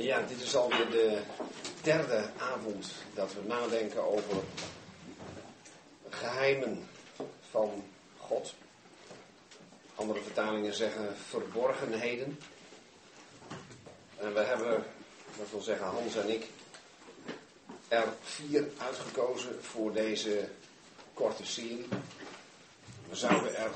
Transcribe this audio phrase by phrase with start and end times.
[0.00, 1.20] Ja, dit is alweer de
[1.82, 4.36] derde avond dat we nadenken over
[6.08, 6.88] geheimen
[7.50, 7.84] van
[8.18, 8.54] God.
[9.94, 12.38] Andere vertalingen zeggen verborgenheden.
[14.16, 14.84] En we hebben,
[15.38, 16.46] dat wil zeggen Hans en ik,
[17.88, 20.48] er vier uitgekozen voor deze
[21.14, 21.88] korte serie.
[23.08, 23.70] We zouden er,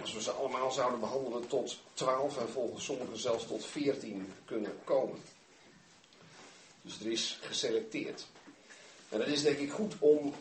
[0.00, 4.78] als we ze allemaal zouden behandelen, tot 12 en volgens sommigen zelfs tot 14 kunnen
[4.84, 5.36] komen.
[6.88, 8.26] Dus er is geselecteerd.
[9.08, 10.34] En dat is denk ik goed om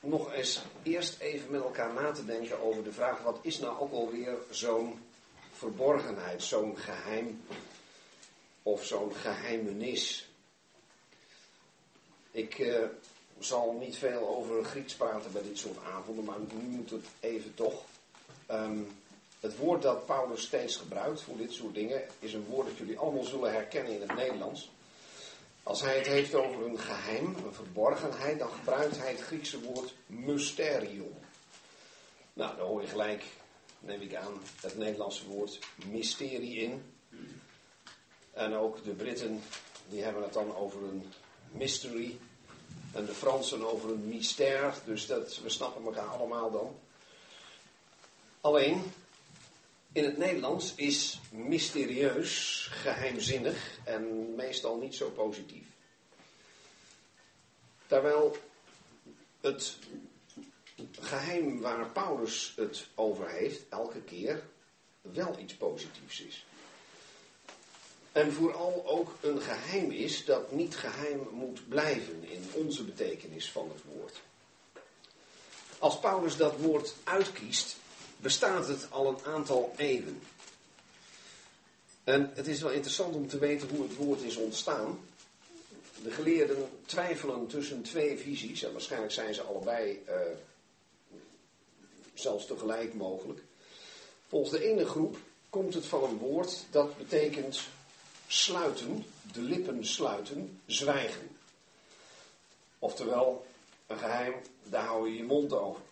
[0.00, 3.80] nog eens eerst even met elkaar na te denken over de vraag: wat is nou
[3.80, 5.00] ook alweer zo'n
[5.52, 7.42] verborgenheid, zo'n geheim
[8.62, 10.28] of zo'n geheimenis?
[12.30, 12.84] Ik eh,
[13.38, 17.54] zal niet veel over Grieks praten bij dit soort avonden, maar nu moet het even
[17.54, 17.84] toch.
[18.46, 18.78] Ehm,
[19.40, 22.98] het woord dat Paulus steeds gebruikt voor dit soort dingen is een woord dat jullie
[22.98, 24.70] allemaal zullen herkennen in het Nederlands.
[25.64, 29.94] Als hij het heeft over een geheim, een verborgenheid, dan gebruikt hij het Griekse woord
[30.06, 31.14] mysterium.
[32.32, 33.24] Nou, daar hoor je gelijk,
[33.78, 36.94] neem ik aan, het Nederlandse woord mysterie in.
[38.32, 39.42] En ook de Britten,
[39.88, 41.12] die hebben het dan over een
[41.50, 42.18] mystery.
[42.92, 44.72] En de Fransen over een mystère.
[44.84, 46.78] Dus dat, we snappen elkaar allemaal dan.
[48.40, 48.92] Alleen,
[49.94, 55.66] in het Nederlands is mysterieus, geheimzinnig en meestal niet zo positief.
[57.86, 58.36] Terwijl
[59.40, 59.76] het
[61.00, 64.42] geheim waar Paulus het over heeft, elke keer
[65.00, 66.44] wel iets positiefs is.
[68.12, 73.70] En vooral ook een geheim is dat niet geheim moet blijven in onze betekenis van
[73.74, 74.20] het woord.
[75.78, 77.76] Als Paulus dat woord uitkiest,
[78.24, 80.22] bestaat het al een aantal eeuwen.
[82.04, 84.98] En het is wel interessant om te weten hoe het woord is ontstaan.
[86.02, 90.14] De geleerden twijfelen tussen twee visies, en waarschijnlijk zijn ze allebei uh,
[92.14, 93.40] zelfs tegelijk mogelijk.
[94.28, 95.16] Volgens de ene groep
[95.50, 97.60] komt het van een woord dat betekent
[98.26, 101.36] sluiten, de lippen sluiten, zwijgen.
[102.78, 103.46] Oftewel,
[103.86, 105.82] een geheim, daar hou je je mond over.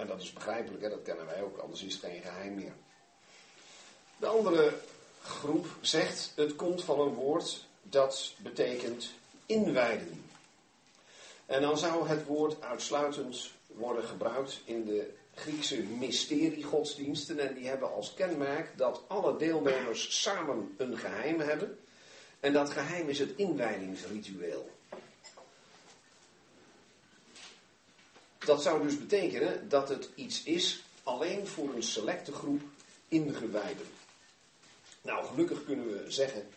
[0.00, 0.88] En dat is begrijpelijk, hè?
[0.88, 2.72] dat kennen wij ook, anders is het geen geheim meer.
[4.16, 4.74] De andere
[5.22, 9.10] groep zegt, het komt van een woord dat betekent
[9.46, 10.24] inwijden.
[11.46, 17.38] En dan zou het woord uitsluitend worden gebruikt in de Griekse mysteriegodsdiensten.
[17.38, 21.78] En die hebben als kenmerk dat alle deelnemers samen een geheim hebben.
[22.40, 24.70] En dat geheim is het inwijdingsritueel.
[28.44, 32.62] Dat zou dus betekenen dat het iets is alleen voor een selecte groep
[33.08, 33.86] ingewijden.
[35.02, 36.48] Nou, gelukkig kunnen we zeggen,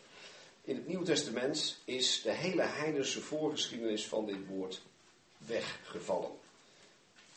[0.62, 4.82] in het Nieuw Testament is de hele heidense voorgeschiedenis van dit woord
[5.38, 6.32] weggevallen.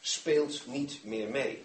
[0.00, 1.64] Speelt niet meer mee.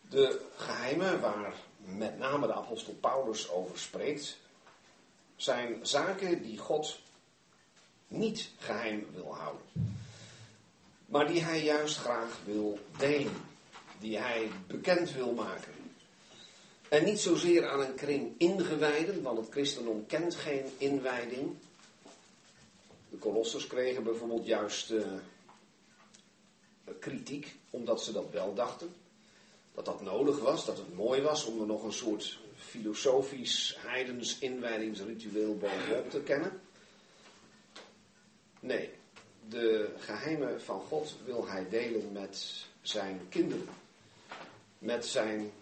[0.00, 4.36] De geheimen waar met name de apostel Paulus over spreekt,
[5.36, 6.98] zijn zaken die God
[8.08, 9.96] niet geheim wil houden
[11.06, 13.36] maar die hij juist graag wil delen,
[13.98, 15.72] die hij bekend wil maken.
[16.88, 21.54] En niet zozeer aan een kring ingewijden, want het christendom kent geen inwijding.
[23.10, 25.06] De kolossers kregen bijvoorbeeld juist uh,
[26.98, 28.94] kritiek, omdat ze dat wel dachten.
[29.74, 34.38] Dat dat nodig was, dat het mooi was om er nog een soort filosofisch heidens
[34.38, 36.60] inwijdingsritueel bovenop te kennen.
[38.60, 38.90] Nee,
[39.48, 43.68] de geheimen van God wil hij delen met zijn kinderen.
[44.78, 45.52] Met zijn,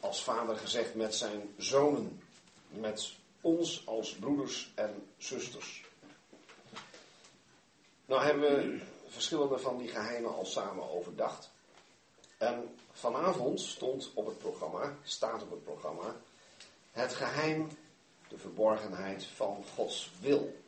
[0.00, 2.22] als vader gezegd, met zijn zonen.
[2.68, 5.84] Met ons als broeders en zusters.
[8.06, 11.50] Nou hebben we verschillende van die geheimen al samen overdacht.
[12.38, 16.16] En vanavond stond op het programma, staat op het programma,
[16.92, 17.68] het geheim,
[18.28, 20.64] de verborgenheid van Gods wil.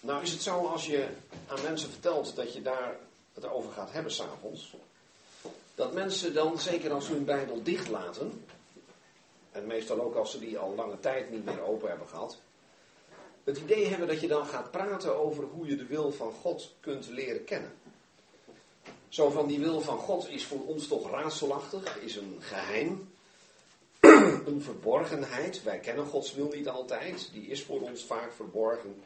[0.00, 1.08] Nou is het zo als je
[1.46, 2.96] aan mensen vertelt dat je daar
[3.34, 4.74] het over gaat hebben s'avonds.
[5.74, 8.44] Dat mensen dan, zeker als ze hun Bijbel dicht laten.
[9.52, 12.38] En meestal ook als ze die al lange tijd niet meer open hebben gehad.
[13.44, 16.74] Het idee hebben dat je dan gaat praten over hoe je de wil van God
[16.80, 17.72] kunt leren kennen.
[19.08, 23.12] Zo van die wil van God is voor ons toch raadselachtig, is een geheim,
[24.50, 25.62] een verborgenheid.
[25.62, 29.02] Wij kennen Gods wil niet altijd, die is voor ons vaak verborgen.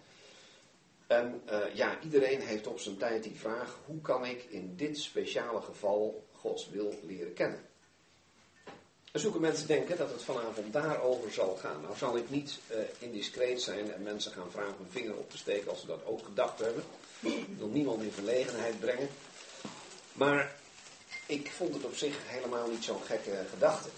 [1.07, 4.99] En uh, ja, iedereen heeft op zijn tijd die vraag: hoe kan ik in dit
[4.99, 7.61] speciale geval Gods wil leren kennen?
[9.13, 11.81] En zulke mensen denken dat het vanavond daarover zal gaan.
[11.81, 15.39] Nou zal ik niet uh, indiscreet zijn en mensen gaan vragen een vinger op te
[15.39, 16.83] steken als ze dat ook gedacht hebben.
[17.21, 19.09] Ik wil niemand in verlegenheid brengen.
[20.13, 20.57] Maar
[21.27, 23.89] ik vond het op zich helemaal niet zo'n gekke gedachte.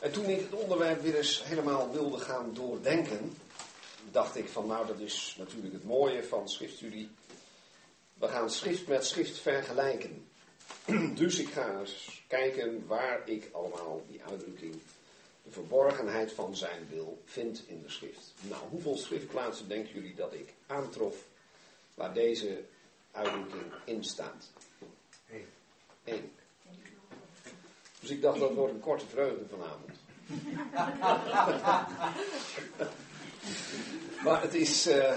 [0.00, 3.36] En toen ik het onderwerp weer eens helemaal wilde gaan doordenken,
[4.10, 7.10] dacht ik van nou dat is natuurlijk het mooie van schriftstudie.
[8.14, 10.26] We gaan schrift met schrift vergelijken.
[11.14, 14.74] Dus ik ga eens kijken waar ik allemaal die uitdrukking,
[15.42, 18.34] de verborgenheid van zijn wil, vind in de schrift.
[18.40, 21.16] Nou, hoeveel schriftplaatsen denken jullie dat ik aantrof
[21.94, 22.62] waar deze
[23.10, 24.50] uitdrukking in staat?
[25.30, 25.46] Eén.
[26.04, 26.32] Eén.
[28.00, 30.00] Dus ik dacht dat wordt een korte vreugde vanavond.
[34.24, 35.12] maar het is uh,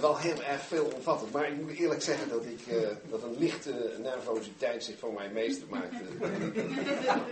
[0.00, 1.32] wel heel erg veel omvattend.
[1.32, 5.30] Maar ik moet eerlijk zeggen dat, ik, uh, dat een lichte nervositeit zich voor mij
[5.30, 6.04] meester maakte.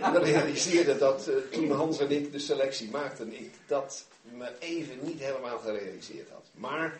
[0.17, 4.97] ik realiseerde dat uh, toen Hans en ik de selectie maakten, ik dat me even
[5.01, 6.45] niet helemaal gerealiseerd had.
[6.51, 6.99] Maar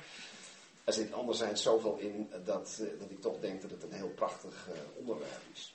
[0.83, 4.69] er zit anderzijds zoveel in dat, dat ik toch denk dat het een heel prachtig
[4.95, 5.73] onderwerp is.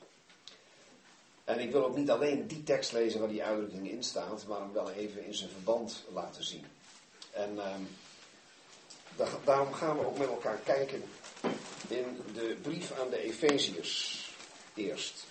[1.44, 4.60] En ik wil ook niet alleen die tekst lezen waar die uitdrukking in staat, maar
[4.60, 6.64] hem wel even in zijn verband laten zien.
[7.32, 11.02] En uh, daarom gaan we ook met elkaar kijken
[11.88, 14.30] in de brief aan de Efeziërs
[14.74, 15.24] eerst.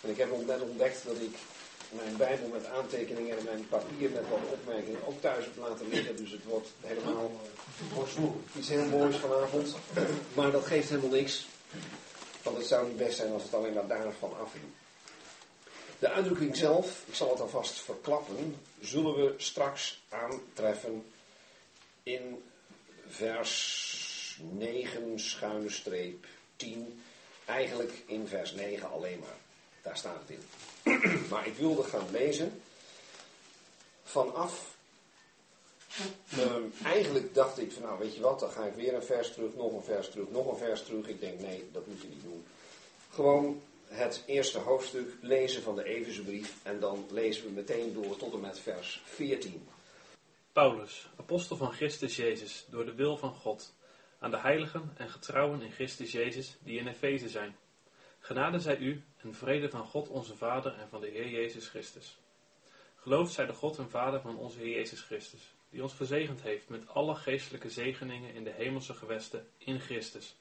[0.00, 1.36] En ik heb net ontdekt dat ik
[1.90, 6.16] mijn Bijbel met aantekeningen en mijn papier met wat opmerkingen ook thuis heb laten liggen.
[6.16, 7.40] Dus het wordt helemaal
[8.56, 9.74] iets heel moois vanavond.
[10.34, 11.46] Maar dat geeft helemaal niks.
[12.42, 14.64] Want het zou niet best zijn als het alleen maar daarvan afhing.
[15.98, 21.04] De uitdrukking zelf, ik zal het alvast verklappen, zullen we straks aantreffen
[22.02, 22.42] in
[23.08, 27.02] vers 9 schuine streep 10.
[27.44, 29.36] Eigenlijk in vers 9 alleen maar.
[29.82, 30.42] Daar staat het in.
[31.30, 32.62] maar ik wilde gaan lezen
[34.04, 34.76] vanaf.
[36.38, 39.32] Uh, eigenlijk dacht ik van nou weet je wat, dan ga ik weer een vers
[39.32, 41.08] terug, nog een vers terug, nog een vers terug.
[41.08, 42.44] Ik denk nee, dat moet je niet doen.
[43.10, 48.32] Gewoon het eerste hoofdstuk lezen van de Efezebrief en dan lezen we meteen door tot
[48.32, 49.68] en met vers 14.
[50.52, 53.74] Paulus, apostel van Christus Jezus, door de wil van God,
[54.18, 57.56] aan de heiligen en getrouwen in Christus Jezus die in Efeze zijn.
[58.18, 62.18] Genade zij u en vrede van God onze Vader en van de Heer Jezus Christus.
[62.96, 66.68] Geloofd zij de God en Vader van onze Heer Jezus Christus, die ons verzegend heeft
[66.68, 70.36] met alle geestelijke zegeningen in de hemelse gewesten in Christus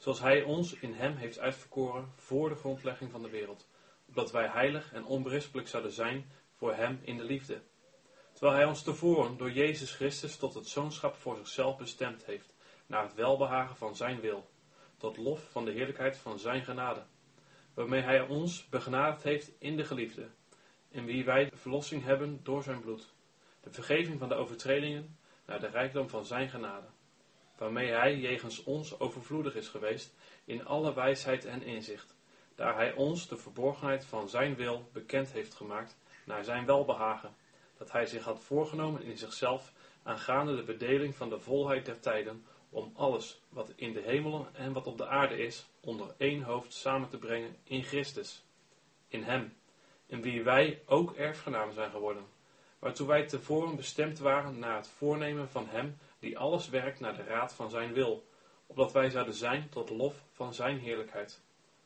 [0.00, 3.68] zoals Hij ons in Hem heeft uitverkoren voor de grondlegging van de wereld,
[4.08, 7.60] opdat wij heilig en onberispelijk zouden zijn voor Hem in de liefde.
[8.32, 12.54] Terwijl Hij ons tevoren door Jezus Christus tot het zoonschap voor zichzelf bestemd heeft,
[12.86, 14.50] naar het welbehagen van Zijn wil,
[14.96, 17.02] tot lof van de heerlijkheid van Zijn genade,
[17.74, 20.28] waarmee Hij ons begenadigd heeft in de geliefde,
[20.88, 23.14] in wie wij de verlossing hebben door Zijn bloed,
[23.60, 26.86] de vergeving van de overtredingen naar de rijkdom van Zijn genade
[27.60, 30.14] waarmee hij jegens ons overvloedig is geweest
[30.44, 32.14] in alle wijsheid en inzicht,
[32.54, 37.34] daar hij ons de verborgenheid van zijn wil bekend heeft gemaakt naar zijn welbehagen,
[37.78, 39.72] dat hij zich had voorgenomen in zichzelf
[40.02, 44.72] aangaande de bedeling van de volheid der tijden, om alles wat in de hemelen en
[44.72, 48.44] wat op de aarde is, onder één hoofd samen te brengen in Christus,
[49.08, 49.56] in hem,
[50.06, 52.24] in wie wij ook erfgenaam zijn geworden,
[52.78, 57.24] waartoe wij tevoren bestemd waren naar het voornemen van hem die alles werkt naar de
[57.24, 58.26] raad van zijn wil,
[58.66, 61.40] opdat wij zouden zijn tot lof van zijn heerlijkheid.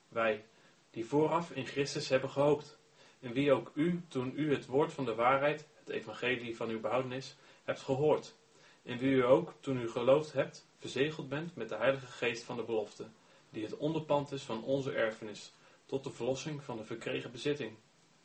[0.08, 0.44] Wij,
[0.90, 2.78] die vooraf in Christus hebben gehoopt,
[3.20, 6.80] in wie ook u, toen u het woord van de waarheid, het evangelie van uw
[6.80, 8.34] behoudenis, hebt gehoord,
[8.82, 12.56] in wie u ook, toen u geloofd hebt, verzegeld bent met de heilige geest van
[12.56, 13.06] de belofte,
[13.50, 15.52] die het onderpand is van onze erfenis,
[15.86, 17.72] tot de verlossing van de verkregen bezitting,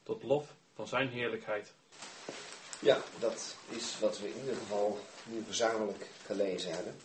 [0.03, 1.73] tot lof van zijn heerlijkheid.
[2.79, 4.99] Ja, dat is wat we in ieder geval
[5.31, 6.95] nu gezamenlijk gelezen hebben.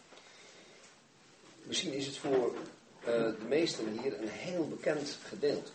[1.62, 2.54] Misschien is het voor
[3.00, 5.70] uh, de meesten hier een heel bekend gedeelte.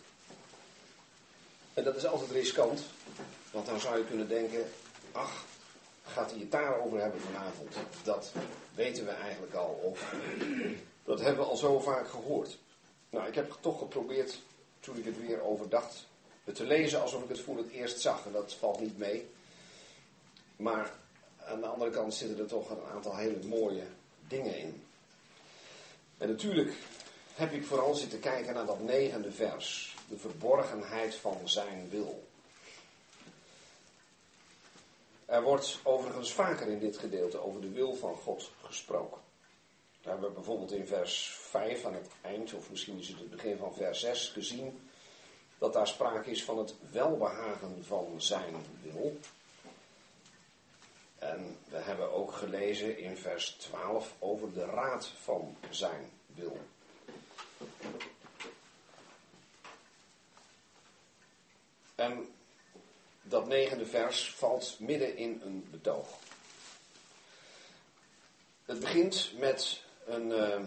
[1.74, 2.82] En dat is altijd riskant,
[3.50, 4.70] want dan zou je kunnen denken,
[5.12, 5.44] ach,
[6.02, 7.74] gaat hij het daarover hebben vanavond?
[8.02, 8.32] Dat
[8.74, 10.14] weten we eigenlijk al, of
[11.04, 12.58] dat hebben we al zo vaak gehoord.
[13.10, 14.38] Nou, ik heb toch geprobeerd,
[14.80, 16.06] toen ik het weer overdacht,
[16.44, 18.26] het te lezen alsof ik het voor het eerst zag.
[18.26, 19.28] En dat valt niet mee.
[20.56, 20.92] Maar
[21.50, 23.84] aan de andere kant zitten er toch een aantal hele mooie
[24.28, 24.84] dingen in.
[26.18, 26.76] En natuurlijk
[27.34, 29.96] heb ik vooral zitten kijken naar dat negende vers.
[30.08, 32.28] De verborgenheid van zijn wil.
[35.24, 39.20] Er wordt overigens vaker in dit gedeelte over de wil van God gesproken.
[40.02, 43.30] Daar hebben we bijvoorbeeld in vers 5 aan het eind, of misschien is het het
[43.30, 44.90] begin van vers 6, gezien
[45.58, 49.18] dat daar sprake is van het welbehagen van zijn wil.
[51.20, 56.58] En we hebben ook gelezen in vers 12 over de raad van zijn wil.
[61.94, 62.28] En
[63.22, 66.08] dat negende vers valt midden in een betoog.
[68.64, 70.66] Het begint met een, uh,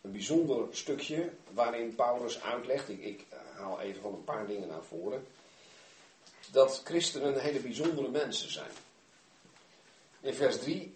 [0.00, 4.84] een bijzonder stukje waarin Paulus uitlegt, ik, ik haal even van een paar dingen naar
[4.84, 5.26] voren,
[6.50, 8.70] dat christenen hele bijzondere mensen zijn.
[10.22, 10.94] In vers 3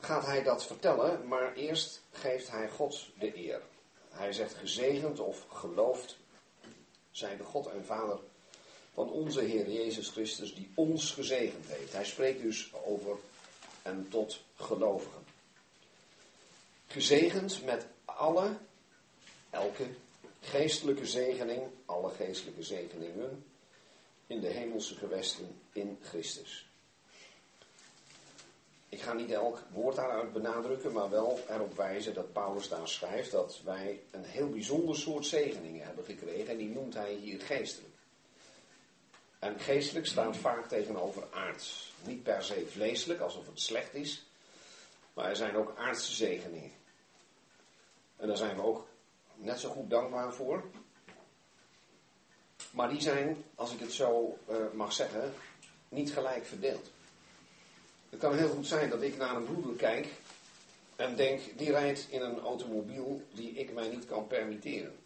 [0.00, 3.62] gaat hij dat vertellen, maar eerst geeft hij God de eer.
[4.10, 6.16] Hij zegt gezegend of geloofd
[7.10, 8.18] zij de God en Vader
[8.94, 11.92] van onze Heer Jezus Christus, die ons gezegend heeft.
[11.92, 13.16] Hij spreekt dus over
[13.82, 15.24] en tot gelovigen.
[16.86, 18.56] Gezegend met alle,
[19.50, 19.86] elke
[20.40, 23.44] geestelijke zegening, alle geestelijke zegeningen
[24.26, 26.66] in de hemelse gewesten in Christus.
[28.94, 33.30] Ik ga niet elk woord daaruit benadrukken, maar wel erop wijzen dat Paulus daar schrijft
[33.30, 37.94] dat wij een heel bijzonder soort zegeningen hebben gekregen en die noemt hij hier geestelijk.
[39.38, 41.92] En geestelijk staat vaak tegenover aards.
[42.04, 44.26] Niet per se vleeselijk, alsof het slecht is,
[45.12, 46.72] maar er zijn ook aardse zegeningen.
[48.16, 48.86] En daar zijn we ook
[49.34, 50.64] net zo goed dankbaar voor.
[52.70, 55.32] Maar die zijn, als ik het zo uh, mag zeggen,
[55.88, 56.93] niet gelijk verdeeld.
[58.14, 60.08] Het kan heel goed zijn dat ik naar een broeder kijk
[60.96, 64.96] en denk, die rijdt in een automobiel die ik mij niet kan permitteren.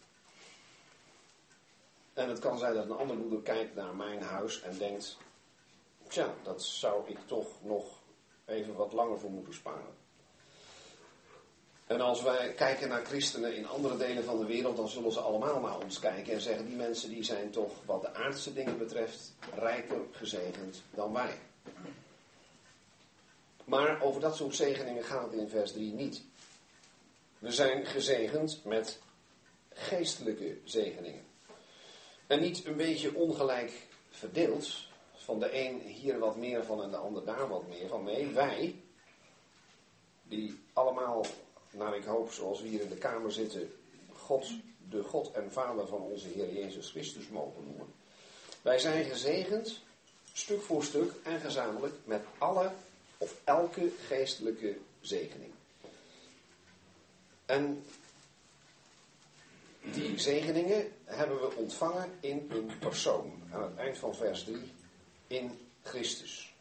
[2.13, 5.17] En het kan zijn dat een andere moeder kijkt naar mijn huis en denkt,
[6.07, 7.85] tja, dat zou ik toch nog
[8.45, 9.95] even wat langer voor moeten sparen.
[11.85, 15.19] En als wij kijken naar christenen in andere delen van de wereld, dan zullen ze
[15.19, 18.77] allemaal naar ons kijken en zeggen, die mensen die zijn toch wat de aardse dingen
[18.77, 21.37] betreft rijker gezegend dan wij.
[23.69, 26.23] Maar over dat soort zegeningen gaat het in vers 3 niet.
[27.39, 28.99] We zijn gezegend met
[29.73, 31.23] geestelijke zegeningen.
[32.27, 33.71] En niet een beetje ongelijk
[34.09, 34.87] verdeeld.
[35.15, 38.03] Van de een hier wat meer van en de ander daar wat meer van.
[38.03, 38.75] Nee, wij,
[40.23, 41.25] die allemaal,
[41.71, 43.71] naar ik hoop, zoals we hier in de Kamer zitten,
[44.13, 44.47] God,
[44.89, 47.93] de God en Vader van onze Heer Jezus Christus mogen noemen.
[48.61, 49.79] Wij zijn gezegend,
[50.33, 52.71] stuk voor stuk en gezamenlijk, met alle
[53.21, 55.51] of elke geestelijke zegening.
[57.45, 57.85] En
[59.81, 63.41] die zegeningen hebben we ontvangen in een persoon.
[63.51, 64.71] Aan het eind van vers 3.
[65.27, 66.53] In Christus.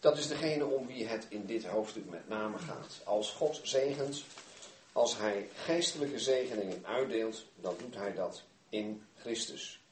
[0.00, 3.00] Dat is degene om wie het in dit hoofdstuk met name gaat.
[3.04, 4.24] Als God zegent,
[4.92, 9.83] als hij geestelijke zegeningen uitdeelt, dan doet hij dat in Christus.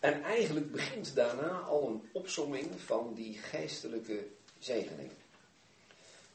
[0.00, 4.26] En eigenlijk begint daarna al een opsomming van die geestelijke
[4.58, 5.16] zegeningen.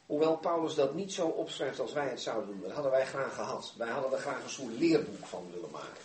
[0.06, 2.60] Hoewel Paulus dat niet zo opschrijft als wij het zouden doen.
[2.60, 3.74] Dat hadden wij graag gehad.
[3.76, 6.02] Wij hadden er graag een soort leerboek van willen maken.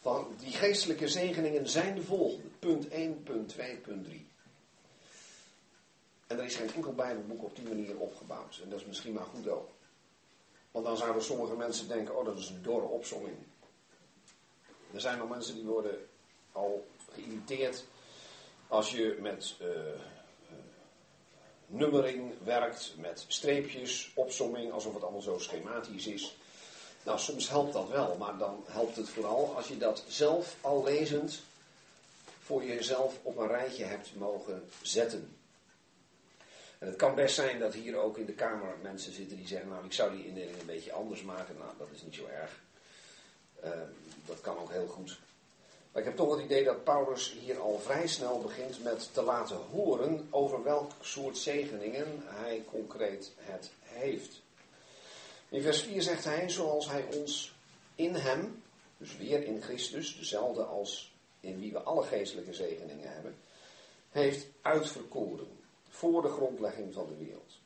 [0.00, 2.46] Van die geestelijke zegeningen zijn de volgende.
[2.58, 4.28] Punt 1, punt 2, punt 3.
[6.26, 8.60] En er is geen enkel Bijbelboek op die manier opgebouwd.
[8.62, 9.68] En dat is misschien maar goed ook.
[10.70, 13.36] Want dan zouden sommige mensen denken, oh dat is een dorre opzomming.
[14.94, 16.08] Er zijn nog mensen die worden
[16.52, 17.84] al geïrriteerd
[18.68, 19.68] als je met uh,
[21.66, 26.36] nummering werkt, met streepjes, opsomming, alsof het allemaal zo schematisch is.
[27.04, 30.84] Nou, soms helpt dat wel, maar dan helpt het vooral als je dat zelf al
[30.84, 31.42] lezend
[32.40, 35.36] voor jezelf op een rijtje hebt mogen zetten.
[36.78, 39.68] En het kan best zijn dat hier ook in de Kamer mensen zitten die zeggen,
[39.68, 41.56] nou ik zou die indeling een beetje anders maken.
[41.58, 42.60] Nou, dat is niet zo erg.
[43.64, 43.70] Uh,
[44.26, 45.18] dat kan ook heel goed.
[45.92, 49.22] Maar ik heb toch het idee dat Paulus hier al vrij snel begint met te
[49.22, 54.42] laten horen over welk soort zegeningen hij concreet het heeft.
[55.48, 57.54] In vers 4 zegt hij, zoals hij ons
[57.94, 58.62] in hem,
[58.96, 63.34] dus weer in Christus, dezelfde als in wie we alle geestelijke zegeningen hebben,
[64.10, 65.48] heeft uitverkoren
[65.88, 67.58] voor de grondlegging van de wereld.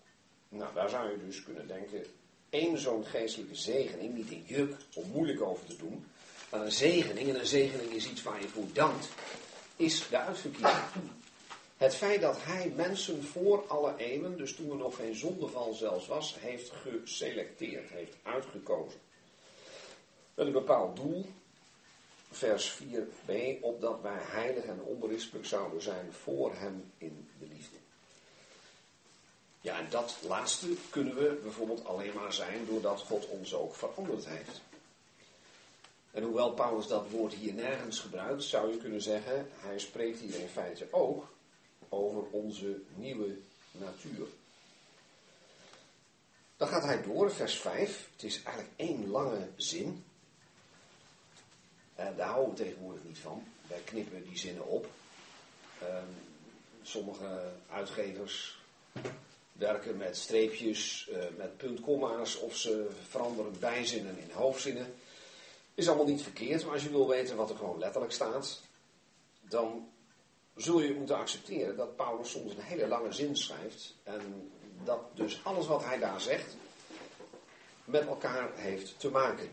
[0.49, 2.05] Nou, daar zou je dus kunnen denken,
[2.51, 6.07] één zo'n geestelijke zegening, niet een juk om moeilijk over te doen,
[6.55, 9.09] een zegening, en een zegening is iets waar je voor dankt,
[9.77, 11.11] is de uitverkiezing.
[11.77, 16.07] Het feit dat hij mensen voor alle eeuwen, dus toen er nog geen zondeval zelfs
[16.07, 19.01] was, heeft geselecteerd, heeft uitgekozen.
[20.35, 21.27] Met een bepaald doel,
[22.31, 27.77] vers 4b, opdat wij heilig en onberispelijk zouden zijn voor hem in de liefde.
[29.61, 34.27] Ja, en dat laatste kunnen we bijvoorbeeld alleen maar zijn doordat God ons ook veranderd
[34.27, 34.61] heeft.
[36.15, 40.41] En hoewel Paulus dat woord hier nergens gebruikt, zou je kunnen zeggen, hij spreekt hier
[40.41, 41.33] in feite ook
[41.89, 43.37] over onze nieuwe
[43.71, 44.27] natuur.
[46.57, 48.09] Dan gaat hij door, vers 5.
[48.13, 50.05] Het is eigenlijk één lange zin.
[51.95, 53.45] En daar houden we tegenwoordig niet van.
[53.67, 54.87] Wij knippen die zinnen op.
[55.81, 56.07] Ehm,
[56.83, 58.63] sommige uitgevers
[59.53, 64.95] werken met streepjes, uh, met puntkomma's of ze veranderen bijzinnen in hoofdzinnen.
[65.75, 68.61] Is allemaal niet verkeerd, maar als je wil weten wat er gewoon letterlijk staat,
[69.41, 69.89] dan
[70.57, 74.51] zul je moeten accepteren dat Paulus soms een hele lange zin schrijft en
[74.85, 76.57] dat dus alles wat hij daar zegt
[77.85, 79.49] met elkaar heeft te maken.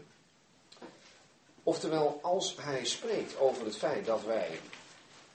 [1.63, 4.59] Oftewel, als hij spreekt over het feit dat wij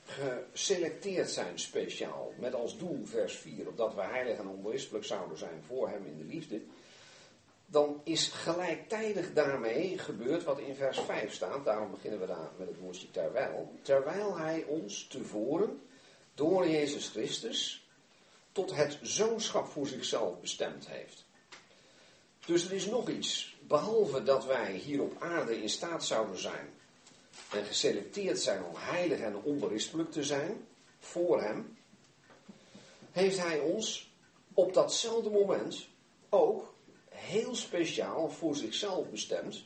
[0.05, 5.63] geselecteerd zijn speciaal, met als doel, vers 4, opdat wij heilig en onberispelijk zouden zijn
[5.67, 6.61] voor hem in de liefde,
[7.69, 11.65] dan is gelijktijdig daarmee gebeurd wat in vers 5 staat.
[11.65, 13.73] Daarom beginnen we daar met het woordje terwijl.
[13.81, 15.81] Terwijl hij ons tevoren
[16.33, 17.87] door Jezus Christus
[18.51, 21.25] tot het zoonschap voor zichzelf bestemd heeft.
[22.45, 23.55] Dus er is nog iets.
[23.67, 26.69] Behalve dat wij hier op aarde in staat zouden zijn
[27.51, 30.67] en geselecteerd zijn om heilig en onberispelijk te zijn
[30.99, 31.77] voor Hem,
[33.11, 34.11] heeft Hij ons
[34.53, 35.87] op datzelfde moment
[36.29, 36.75] ook
[37.27, 39.63] heel speciaal voor zichzelf bestemd.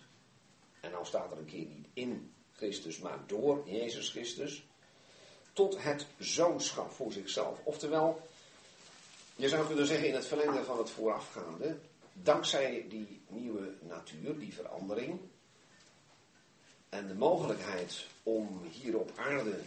[0.80, 4.63] En nou staat er een keer niet in Christus, maar door Jezus Christus.
[5.53, 7.60] Tot het zoonschap voor zichzelf.
[7.63, 8.27] Oftewel,
[9.36, 11.77] je zou kunnen zeggen in het verlengde van het voorafgaande,
[12.13, 15.20] dankzij die nieuwe natuur, die verandering,
[16.89, 19.60] en de mogelijkheid om hier op aarde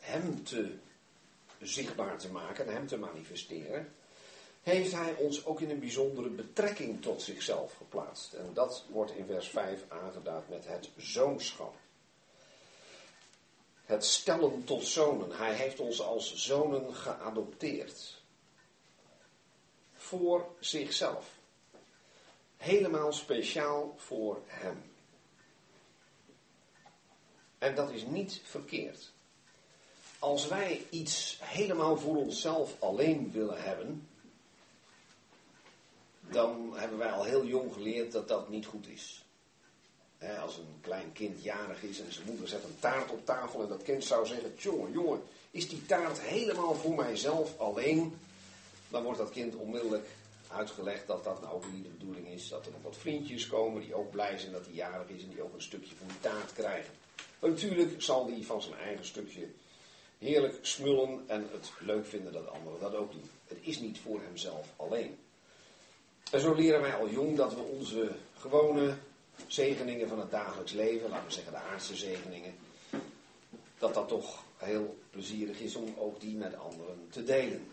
[0.00, 0.74] Hem te
[1.60, 3.92] zichtbaar te maken, Hem te manifesteren,
[4.64, 8.32] heeft Hij ons ook in een bijzondere betrekking tot zichzelf geplaatst.
[8.32, 11.74] En dat wordt in vers 5 aangeduid met het zoonschap.
[13.84, 15.36] Het stellen tot zonen.
[15.36, 18.22] Hij heeft ons als zonen geadopteerd.
[19.94, 21.26] Voor zichzelf.
[22.56, 24.92] Helemaal speciaal voor Hem.
[27.58, 29.12] En dat is niet verkeerd.
[30.18, 34.08] Als wij iets helemaal voor onszelf alleen willen hebben,
[36.34, 39.24] dan hebben wij al heel jong geleerd dat dat niet goed is.
[40.40, 43.68] als een klein kind jarig is en zijn moeder zet een taart op tafel en
[43.68, 48.18] dat kind zou zeggen: Jongen, jongen, is die taart helemaal voor mijzelf alleen?
[48.88, 50.06] Dan wordt dat kind onmiddellijk
[50.48, 52.48] uitgelegd dat dat nou ook niet de bedoeling is.
[52.48, 55.28] Dat er nog wat vriendjes komen die ook blij zijn dat hij jarig is en
[55.28, 56.94] die ook een stukje van die taart krijgen.
[57.38, 59.48] Natuurlijk zal hij van zijn eigen stukje
[60.18, 63.30] heerlijk smullen en het leuk vinden dat anderen dat ook doen.
[63.46, 65.18] Het is niet voor hemzelf alleen.
[66.30, 68.94] En zo leren wij al jong dat we onze gewone
[69.46, 72.54] zegeningen van het dagelijks leven, laten we zeggen de aardse zegeningen,
[73.78, 77.68] dat dat toch heel plezierig is om ook die met anderen te delen.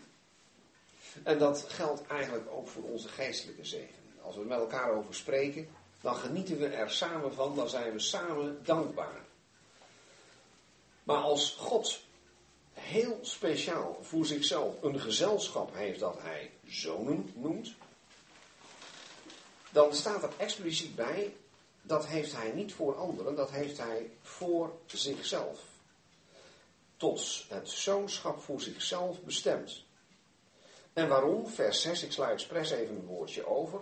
[1.22, 4.22] En dat geldt eigenlijk ook voor onze geestelijke zegeningen.
[4.22, 5.68] Als we met elkaar over spreken,
[6.00, 9.20] dan genieten we er samen van, dan zijn we samen dankbaar.
[11.02, 12.00] Maar als God
[12.72, 17.74] heel speciaal voor zichzelf een gezelschap heeft dat hij zonen noemt,
[19.72, 21.34] dan staat er expliciet bij,
[21.82, 25.60] dat heeft hij niet voor anderen, dat heeft hij voor zichzelf.
[26.96, 29.84] Tot het zoonschap voor zichzelf bestemd.
[30.92, 31.46] En waarom?
[31.46, 33.80] Vers 6, ik sla expres even een woordje over.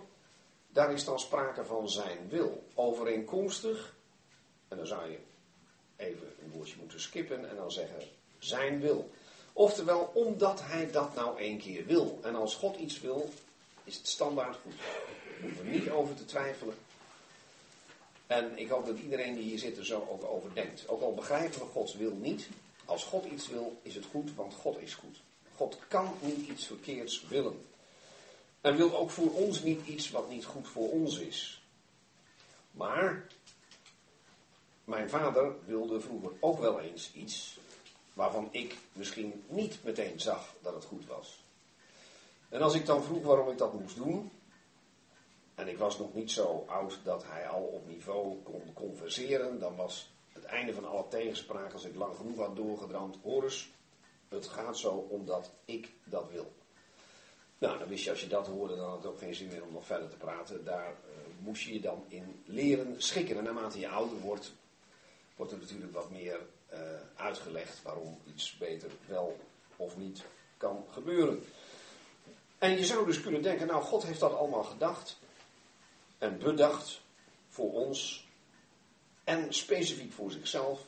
[0.67, 2.63] Daar is dan sprake van zijn wil.
[2.73, 3.95] Overeenkomstig,
[4.67, 5.17] en dan zou je
[5.95, 8.01] even een woordje moeten skippen en dan zeggen
[8.39, 9.09] zijn wil.
[9.53, 12.19] Oftewel, omdat hij dat nou één keer wil.
[12.23, 13.29] En als God iets wil,
[13.83, 14.73] is het standaard goed.
[15.41, 16.75] Hoeven we niet over te twijfelen.
[18.27, 20.87] En ik hoop dat iedereen die hier zit er zo ook over denkt.
[20.87, 22.47] Ook al begrijpen we Gods wil niet.
[22.85, 25.21] Als God iets wil, is het goed, want God is goed.
[25.55, 27.65] God kan niet iets verkeerds willen.
[28.61, 31.63] En wil ook voor ons niet iets wat niet goed voor ons is.
[32.71, 33.27] Maar
[34.83, 37.59] mijn vader wilde vroeger ook wel eens iets
[38.13, 41.43] waarvan ik misschien niet meteen zag dat het goed was.
[42.49, 44.31] En als ik dan vroeg waarom ik dat moest doen,
[45.61, 49.75] en ik was nog niet zo oud dat hij al op niveau kon converseren, dan
[49.75, 53.71] was het einde van alle tegenspraak, als ik lang genoeg had doorgedramd, Horus,
[54.29, 56.51] het gaat zo omdat ik dat wil.
[57.57, 59.63] Nou, dan wist je als je dat hoorde, dan had het ook geen zin meer
[59.63, 60.65] om nog verder te praten.
[60.65, 63.37] Daar uh, moest je je dan in leren schikken.
[63.37, 64.53] En naarmate je ouder wordt,
[65.35, 66.39] wordt er natuurlijk wat meer
[66.73, 66.79] uh,
[67.15, 69.37] uitgelegd waarom iets beter wel
[69.75, 70.23] of niet
[70.57, 71.43] kan gebeuren.
[72.57, 75.19] En je zou dus kunnen denken, nou God heeft dat allemaal gedacht
[76.21, 77.01] en bedacht
[77.49, 78.29] voor ons.
[79.23, 80.79] en specifiek voor zichzelf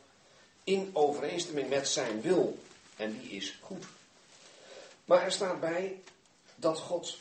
[0.64, 2.58] in overeenstemming met zijn wil.
[2.96, 3.86] En die is goed.
[5.06, 6.02] Maar er staat bij
[6.56, 7.18] dat God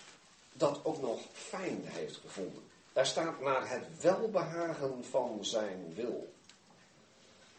[0.53, 2.63] dat ook nog fijn heeft gevonden.
[2.93, 6.33] Daar staat naar het welbehagen van zijn wil.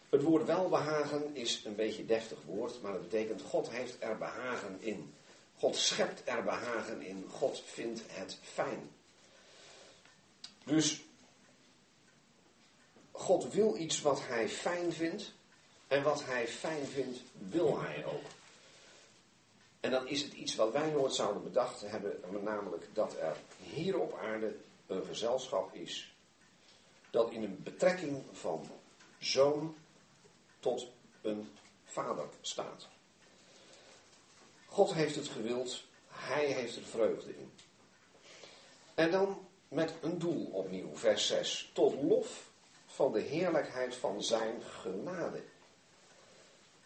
[0.10, 4.78] Het woord welbehagen is een beetje deftig woord, maar het betekent God heeft er behagen
[4.80, 5.14] in.
[5.58, 7.26] God schept er behagen in.
[7.32, 8.90] God vindt het fijn.
[10.64, 11.04] Dus
[13.12, 15.34] God wil iets wat hij fijn vindt.
[15.88, 18.26] En wat hij fijn vindt, wil hij ook.
[19.80, 24.00] En dan is het iets wat wij nooit zouden bedacht hebben, namelijk dat er hier
[24.00, 24.56] op aarde
[24.88, 26.14] een gezelschap is
[27.14, 28.70] dat in een betrekking van
[29.20, 29.76] zoon
[30.60, 30.88] tot
[31.22, 31.52] een
[31.86, 32.88] vader staat.
[34.66, 37.52] God heeft het gewild, hij heeft er vreugde in.
[38.94, 41.72] En dan met een doel opnieuw, vers 6.
[41.74, 42.50] Tot lof
[42.86, 45.42] van de heerlijkheid van zijn genade.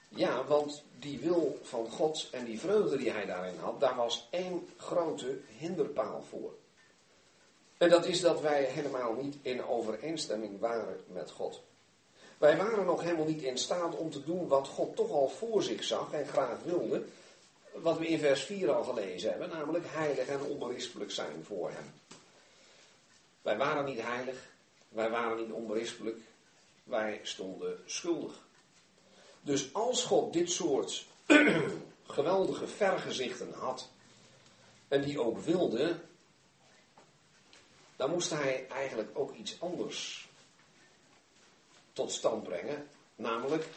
[0.10, 4.28] Ja, want die wil van God en die vreugde die hij daarin had, daar was
[4.32, 6.54] één grote hinderpaal voor.
[7.78, 11.62] En dat is dat wij helemaal niet in overeenstemming waren met God.
[12.38, 15.64] Wij waren nog helemaal niet in staat om te doen wat God toch al voor
[15.64, 17.04] zich zag en graag wilde.
[17.72, 21.94] Wat we in vers 4 al gelezen hebben, namelijk heilig en onberispelijk zijn voor Hem.
[23.48, 24.48] Wij waren niet heilig,
[24.90, 26.20] wij waren niet onberispelijk,
[26.84, 28.48] wij stonden schuldig.
[29.42, 31.06] Dus als God dit soort
[32.08, 33.90] geweldige vergezichten had
[34.88, 36.00] en die ook wilde,
[37.96, 40.30] dan moest hij eigenlijk ook iets anders
[41.94, 43.68] tot stand brengen, namelijk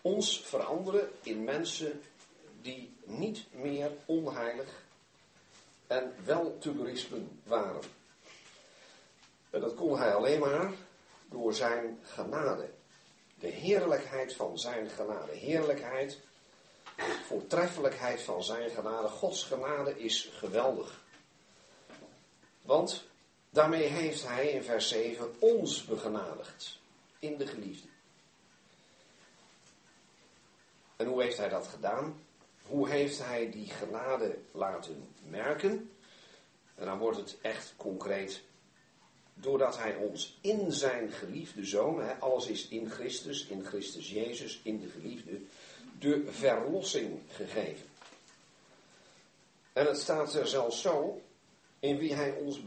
[0.00, 2.02] ons veranderen in mensen
[2.60, 4.86] die niet meer onheilig
[5.88, 7.82] en wel te berispen waren.
[9.50, 10.72] En dat kon hij alleen maar
[11.30, 12.70] door zijn genade.
[13.34, 15.32] De heerlijkheid van zijn genade.
[15.32, 16.18] Heerlijkheid,
[17.26, 19.08] voortreffelijkheid van zijn genade.
[19.08, 21.00] Gods genade is geweldig.
[22.62, 23.04] Want
[23.50, 26.78] daarmee heeft hij in vers 7 ons begenadigd
[27.18, 27.88] in de geliefde.
[30.96, 32.26] En hoe heeft hij dat gedaan?
[32.68, 35.90] Hoe heeft hij die genade laten merken?
[36.74, 38.42] En dan wordt het echt concreet.
[39.34, 44.60] Doordat hij ons in zijn geliefde zoon, hè, alles is in Christus, in Christus Jezus,
[44.62, 45.40] in de geliefde,
[45.98, 47.86] de verlossing gegeven.
[49.72, 51.22] En het staat er zelfs zo,
[51.78, 52.60] in wie hij ons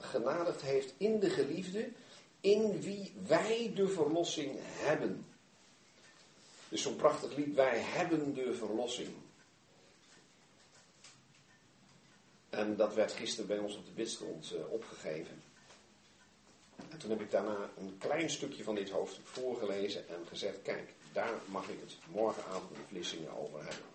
[0.00, 1.88] genadigd heeft in de geliefde,
[2.40, 5.26] in wie wij de verlossing hebben.
[6.68, 9.08] Dus zo'n prachtig lied, wij hebben de verlossing.
[12.54, 15.42] En dat werd gisteren bij ons op de bidstond uh, opgegeven.
[16.90, 20.94] En toen heb ik daarna een klein stukje van dit hoofdstuk voorgelezen en gezegd, kijk,
[21.12, 23.92] daar mag ik het morgenavond in Vlissingen over hebben.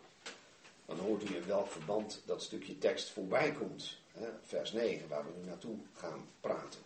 [0.86, 3.98] Dan hoort u in welk verband dat stukje tekst voorbij komt.
[4.12, 6.80] Hè, vers 9, waar we nu naartoe gaan praten.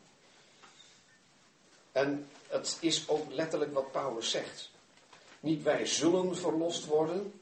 [1.92, 4.72] En het is ook letterlijk wat Paulus zegt.
[5.40, 7.42] Niet wij zullen verlost worden.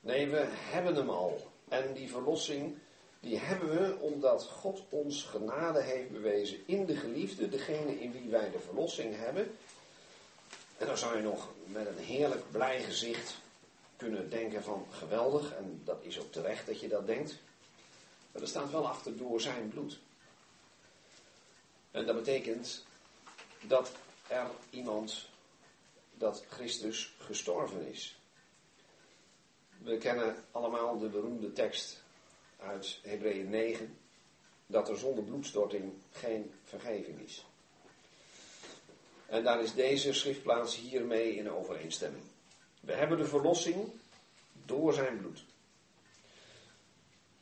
[0.00, 1.50] Nee, we hebben hem al.
[1.68, 2.78] En die verlossing,
[3.22, 8.30] die hebben we omdat God ons genade heeft bewezen in de geliefde, degene in wie
[8.30, 9.56] wij de verlossing hebben.
[10.78, 13.36] En dan zou je nog met een heerlijk blij gezicht
[13.96, 17.38] kunnen denken van geweldig, en dat is ook terecht dat je dat denkt.
[18.32, 19.98] Maar er staat wel achter door zijn bloed.
[21.90, 22.84] En dat betekent
[23.60, 23.92] dat
[24.26, 25.28] er iemand,
[26.14, 28.16] dat Christus gestorven is.
[29.78, 32.01] We kennen allemaal de beroemde tekst
[32.62, 33.96] uit Hebreeën 9,
[34.66, 37.44] dat er zonder bloedstorting geen vergeving is.
[39.26, 42.22] En daar is deze schriftplaats hiermee in overeenstemming.
[42.80, 43.90] We hebben de verlossing
[44.64, 45.44] door zijn bloed.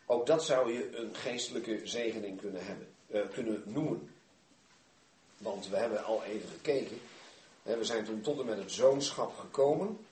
[0.06, 4.14] Ook dat zou je een geestelijke zegening kunnen, hebben, uh, kunnen noemen.
[5.38, 7.00] Want we hebben al even gekeken.
[7.62, 10.06] We zijn toen tot en met het zoonschap gekomen.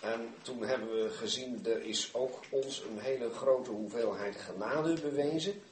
[0.00, 5.62] En toen hebben we gezien, er is ook ons een hele grote hoeveelheid genade bewezen.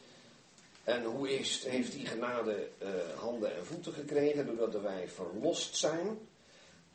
[0.84, 4.46] En hoe is, heeft die genade uh, handen en voeten gekregen?
[4.46, 6.18] Doordat wij verlost zijn.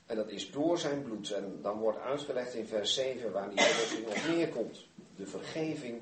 [0.05, 1.31] En dat is door zijn bloed.
[1.31, 4.85] En dan wordt uitgelegd in vers 7 waar die verlossing op neerkomt.
[5.15, 6.01] De vergeving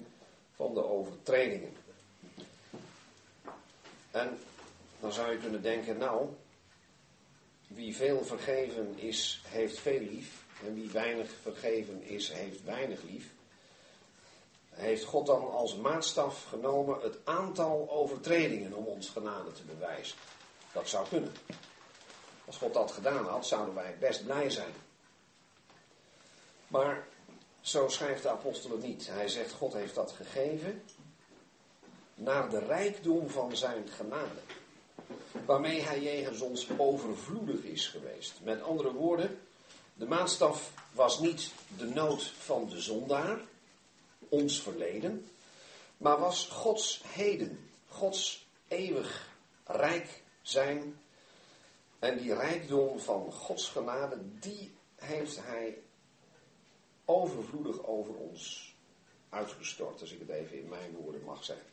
[0.56, 1.74] van de overtredingen.
[4.12, 4.38] En
[5.00, 6.28] dan zou je kunnen denken, nou,
[7.68, 10.46] wie veel vergeven is, heeft veel lief.
[10.66, 13.26] En wie weinig vergeven is, heeft weinig lief.
[14.70, 20.18] Heeft God dan als maatstaf genomen het aantal overtredingen om ons genade te bewijzen?
[20.74, 21.32] Dat zou kunnen.
[22.46, 24.74] Als God dat gedaan had, zouden wij best blij zijn.
[26.68, 27.08] Maar
[27.62, 29.08] zo schrijft de apostel het niet.
[29.08, 30.84] Hij zegt, God heeft dat gegeven
[32.16, 34.40] naar de rijkdom van zijn genade.
[35.46, 38.40] Waarmee hij jegens ons overvloedig is geweest.
[38.44, 39.40] Met andere woorden,
[39.98, 43.40] de maatstaf was niet de nood van de zondaar,
[44.30, 45.30] ons verleden,
[45.98, 49.30] maar was Gods heden, Gods eeuwig
[49.66, 51.00] rijk zijn.
[52.00, 55.78] En die rijkdom van Gods genade, die heeft hij
[57.06, 58.74] overvloedig over ons
[59.30, 61.68] uitgestort, als ik het even in mijn woorden mag zeggen.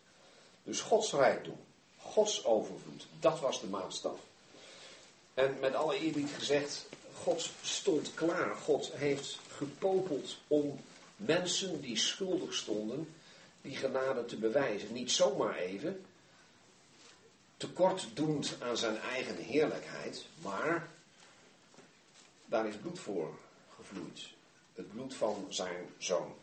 [0.63, 1.59] Dus Gods rijkdom,
[1.99, 4.19] Gods overvloed, dat was de maatstaf.
[5.35, 6.87] En met alle eerbied gezegd,
[7.23, 8.55] God stond klaar.
[8.55, 10.81] God heeft gepopeld om
[11.17, 13.15] mensen die schuldig stonden,
[13.63, 14.93] die genade te bewijzen.
[14.93, 16.05] Niet zomaar even,
[17.57, 20.89] tekortdoend aan zijn eigen heerlijkheid, maar
[22.47, 23.39] daar is bloed voor
[23.77, 24.29] gevloeid.
[24.75, 26.35] Het bloed van zijn zoon.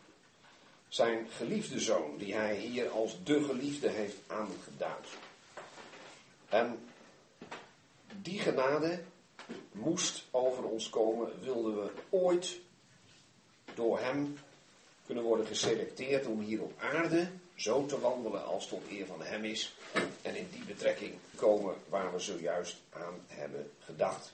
[0.88, 5.06] Zijn geliefde zoon, die hij hier als de geliefde heeft aangeduid.
[6.48, 6.88] En
[8.22, 9.02] die genade
[9.72, 12.60] moest over ons komen, wilden we ooit
[13.74, 14.38] door hem
[15.06, 19.44] kunnen worden geselecteerd om hier op aarde zo te wandelen als tot eer van hem
[19.44, 19.74] is.
[20.22, 24.32] En in die betrekking komen waar we zojuist aan hebben gedacht.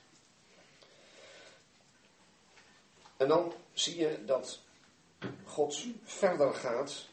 [3.17, 4.59] En dan zie je dat
[5.45, 7.07] God verder gaat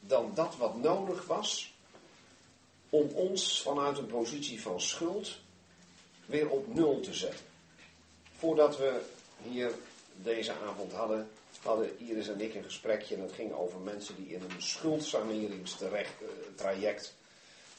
[0.00, 1.74] dan dat wat nodig was
[2.88, 5.38] om ons vanuit een positie van schuld
[6.26, 7.46] weer op nul te zetten.
[8.36, 9.00] Voordat we
[9.42, 9.72] hier
[10.16, 11.28] deze avond hadden,
[11.62, 16.22] hadden Iris en ik een gesprekje en het ging over mensen die in een schuldsaneringstraject
[16.22, 16.28] eh,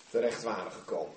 [0.10, 1.16] terecht waren gekomen.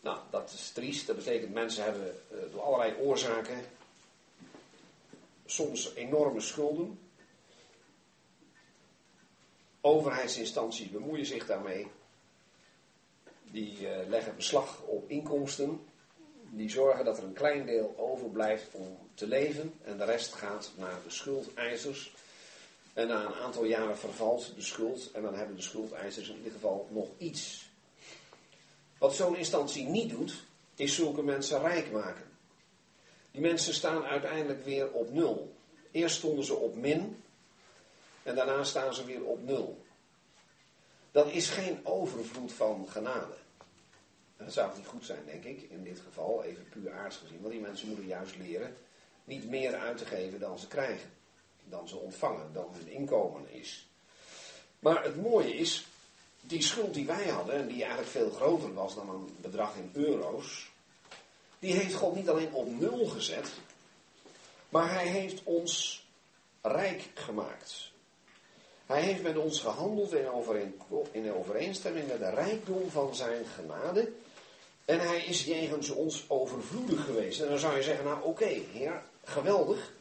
[0.00, 1.06] Nou, dat is triest.
[1.06, 3.64] Dat betekent mensen hebben eh, door allerlei oorzaken
[5.46, 6.98] soms enorme schulden.
[9.80, 11.86] Overheidsinstanties bemoeien zich daarmee.
[13.54, 15.80] Die eh, leggen beslag op inkomsten.
[16.50, 19.74] Die zorgen dat er een klein deel overblijft om te leven.
[19.84, 22.14] En de rest gaat naar de schuldeisers.
[22.92, 25.10] En na een aantal jaren vervalt de schuld.
[25.10, 27.68] En dan hebben de schuldeisers in ieder geval nog iets.
[28.98, 30.44] Wat zo'n instantie niet doet,
[30.76, 32.26] is zulke mensen rijk maken.
[33.30, 35.54] Die mensen staan uiteindelijk weer op nul.
[35.90, 37.22] Eerst stonden ze op min.
[38.22, 39.82] En daarna staan ze weer op nul.
[41.10, 43.42] Dat is geen overvloed van genade.
[44.36, 47.40] Dat zou niet goed zijn, denk ik, in dit geval, even puur aards gezien.
[47.40, 48.76] Want die mensen moeten juist leren
[49.24, 51.10] niet meer uit te geven dan ze krijgen.
[51.64, 53.86] Dan ze ontvangen, dan hun inkomen is.
[54.78, 55.86] Maar het mooie is,
[56.40, 59.90] die schuld die wij hadden, en die eigenlijk veel groter was dan een bedrag in
[59.92, 60.70] euro's,
[61.58, 63.50] die heeft God niet alleen op nul gezet,
[64.68, 66.04] maar hij heeft ons
[66.62, 67.92] rijk gemaakt.
[68.86, 70.12] Hij heeft met ons gehandeld
[71.12, 74.12] in, overeenstemming met de rijkdom van zijn genade.
[74.84, 77.40] En hij is jegens ons overvloedig geweest.
[77.40, 79.92] En dan zou je zeggen, nou oké, heer, geweldig.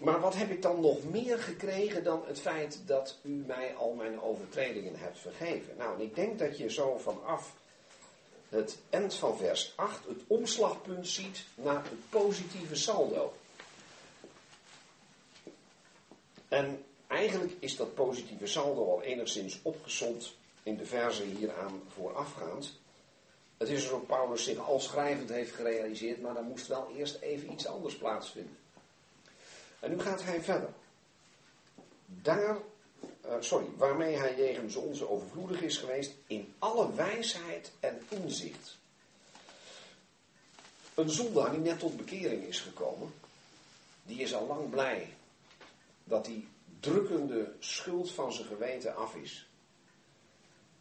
[0.00, 3.92] Maar wat heb ik dan nog meer gekregen dan het feit dat u mij al
[3.92, 5.76] mijn overtredingen hebt vergeven?
[5.76, 7.54] Nou, en ik denk dat je zo vanaf
[8.48, 13.32] het eind van vers 8 het omslagpunt ziet naar het positieve saldo.
[16.48, 22.72] En eigenlijk is dat positieve saldo al enigszins opgezond in de verse hieraan voorafgaand.
[23.58, 27.52] Het is alsof Paulus zich al schrijvend heeft gerealiseerd, maar dan moest wel eerst even
[27.52, 28.56] iets anders plaatsvinden.
[29.80, 30.70] En nu gaat hij verder.
[32.06, 32.56] Daar,
[33.26, 38.76] uh, sorry, waarmee hij jegens onze overvloedig is geweest in alle wijsheid en inzicht.
[40.94, 43.14] Een zondaar die net tot bekering is gekomen,
[44.02, 45.14] die is al lang blij
[46.04, 46.48] dat die
[46.80, 49.48] drukkende schuld van zijn geweten af is.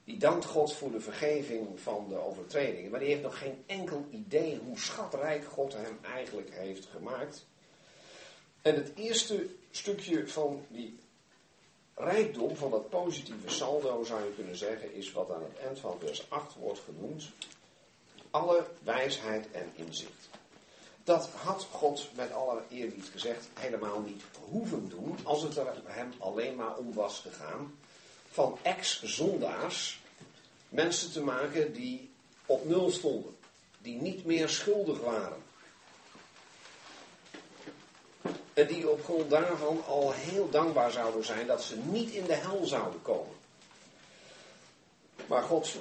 [0.07, 2.91] Die dankt God voor de vergeving van de overtredingen.
[2.91, 7.45] Maar die heeft nog geen enkel idee hoe schatrijk God hem eigenlijk heeft gemaakt.
[8.61, 10.99] En het eerste stukje van die
[11.95, 15.99] rijkdom, van dat positieve saldo zou je kunnen zeggen, is wat aan het eind van
[15.99, 17.31] vers 8 wordt genoemd.
[18.29, 20.29] Alle wijsheid en inzicht.
[21.03, 26.13] Dat had God met alle eerbied gezegd helemaal niet hoeven doen als het er hem
[26.17, 27.77] alleen maar om was gegaan
[28.37, 30.01] van ex-zondaars
[30.69, 32.09] mensen te maken die
[32.45, 33.37] op nul stonden,
[33.77, 35.43] die niet meer schuldig waren.
[38.53, 42.33] En die op grond daarvan al heel dankbaar zouden zijn dat ze niet in de
[42.33, 43.35] hel zouden komen.
[45.27, 45.75] Maar God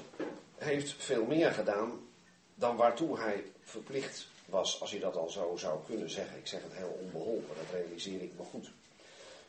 [0.55, 2.09] heeft veel meer gedaan
[2.55, 6.38] dan waartoe hij verplicht was, als je dat al zo zou kunnen zeggen.
[6.38, 8.71] Ik zeg het heel onbeholpen, dat realiseer ik me goed.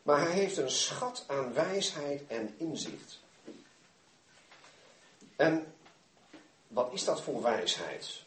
[0.08, 3.20] Maar hij heeft een schat aan wijsheid en inzicht.
[5.36, 5.74] En
[6.67, 8.24] wat is dat voor wijsheid?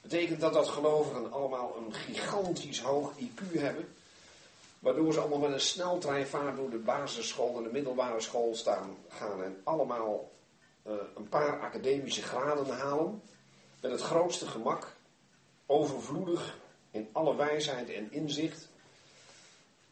[0.00, 3.94] Betekent dat dat gelovigen allemaal een gigantisch hoog IQ hebben?
[4.78, 9.42] Waardoor ze allemaal met een sneltreinvaart door de basisschool en de middelbare school staan, gaan
[9.42, 10.30] en allemaal
[10.86, 13.22] uh, een paar academische graden halen.
[13.80, 14.96] Met het grootste gemak,
[15.66, 16.58] overvloedig
[16.90, 18.69] in alle wijsheid en inzicht.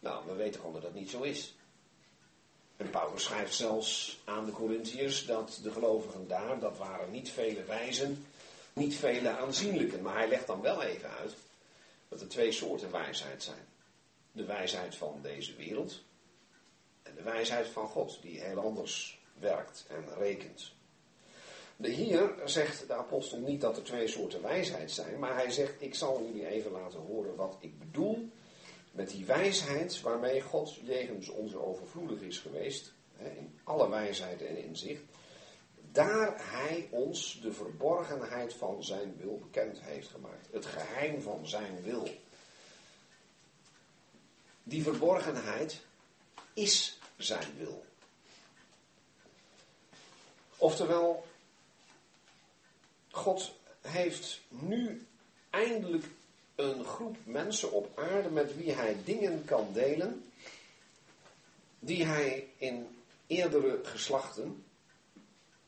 [0.01, 1.55] Nou, we weten gewoon dat dat niet zo is.
[2.77, 7.65] En Paulus schrijft zelfs aan de Corinthiërs dat de gelovigen daar, dat waren niet vele
[7.65, 8.27] wijzen,
[8.73, 10.03] niet vele aanzienlijken.
[10.03, 11.35] Maar hij legt dan wel even uit
[12.09, 13.67] dat er twee soorten wijsheid zijn.
[14.33, 16.03] De wijsheid van deze wereld
[17.03, 20.73] en de wijsheid van God, die heel anders werkt en rekent.
[21.77, 25.95] Hier zegt de apostel niet dat er twee soorten wijsheid zijn, maar hij zegt: Ik
[25.95, 28.31] zal jullie even laten horen wat ik bedoel
[28.99, 35.03] met die wijsheid waarmee God jegens onze overvloedig is geweest, in alle wijsheid en inzicht,
[35.93, 40.49] daar hij ons de verborgenheid van zijn wil bekend heeft gemaakt.
[40.53, 42.09] Het geheim van zijn wil.
[44.63, 45.81] Die verborgenheid
[46.53, 47.85] is zijn wil.
[50.57, 51.27] Oftewel,
[53.11, 55.07] God heeft nu
[55.51, 56.05] eindelijk
[56.59, 60.31] een groep mensen op aarde met wie hij dingen kan delen
[61.79, 64.65] die hij in eerdere geslachten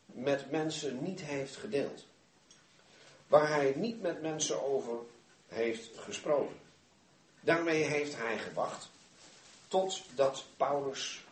[0.07, 2.05] met mensen niet heeft gedeeld.
[3.27, 4.99] Waar hij niet met mensen over
[5.49, 6.57] heeft gesproken.
[7.41, 8.91] Daarmee heeft hij gewacht
[9.69, 11.25] totdat Paulus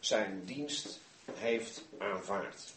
[0.00, 1.00] zijn dienst
[1.32, 2.75] heeft aanvaard.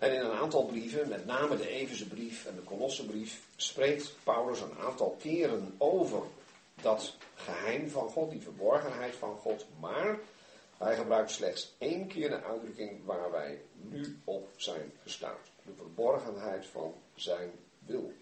[0.00, 4.60] En in een aantal brieven, met name de Efeze brief en de Kolossenbrief, spreekt Paulus
[4.60, 6.22] een aantal keren over
[6.82, 9.66] dat geheim van God, die verborgenheid van God.
[9.80, 10.18] Maar
[10.78, 15.36] hij gebruikt slechts één keer de uitdrukking waar wij nu op zijn gestaan.
[15.62, 18.12] De verborgenheid van zijn wil.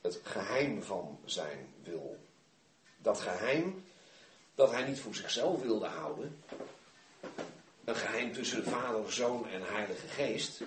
[0.00, 2.16] Het geheim van zijn wil.
[2.98, 3.84] Dat geheim
[4.54, 6.42] dat hij niet voor zichzelf wilde houden,
[7.88, 10.62] een geheim tussen Vader, Zoon en Heilige Geest.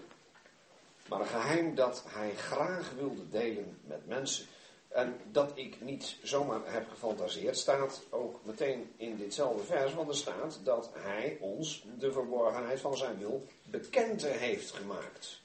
[1.08, 4.46] Maar een geheim dat hij graag wilde delen met mensen.
[4.88, 10.16] En dat ik niet zomaar heb gefantaseerd, staat ook meteen in ditzelfde vers, want er
[10.16, 15.40] staat dat hij ons de verborgenheid van zijn wil bekend heeft gemaakt.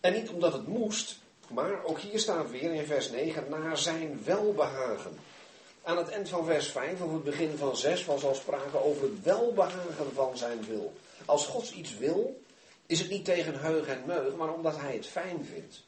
[0.00, 1.18] En niet omdat het moest,
[1.48, 5.18] maar ook hier staat weer in vers 9, naar zijn welbehagen.
[5.82, 9.02] Aan het eind van vers 5 of het begin van 6 was al sprake over
[9.02, 10.92] het welbehagen van zijn wil.
[11.24, 12.42] Als God iets wil,
[12.86, 15.84] is het niet tegen heug en meug, maar omdat hij het fijn vindt.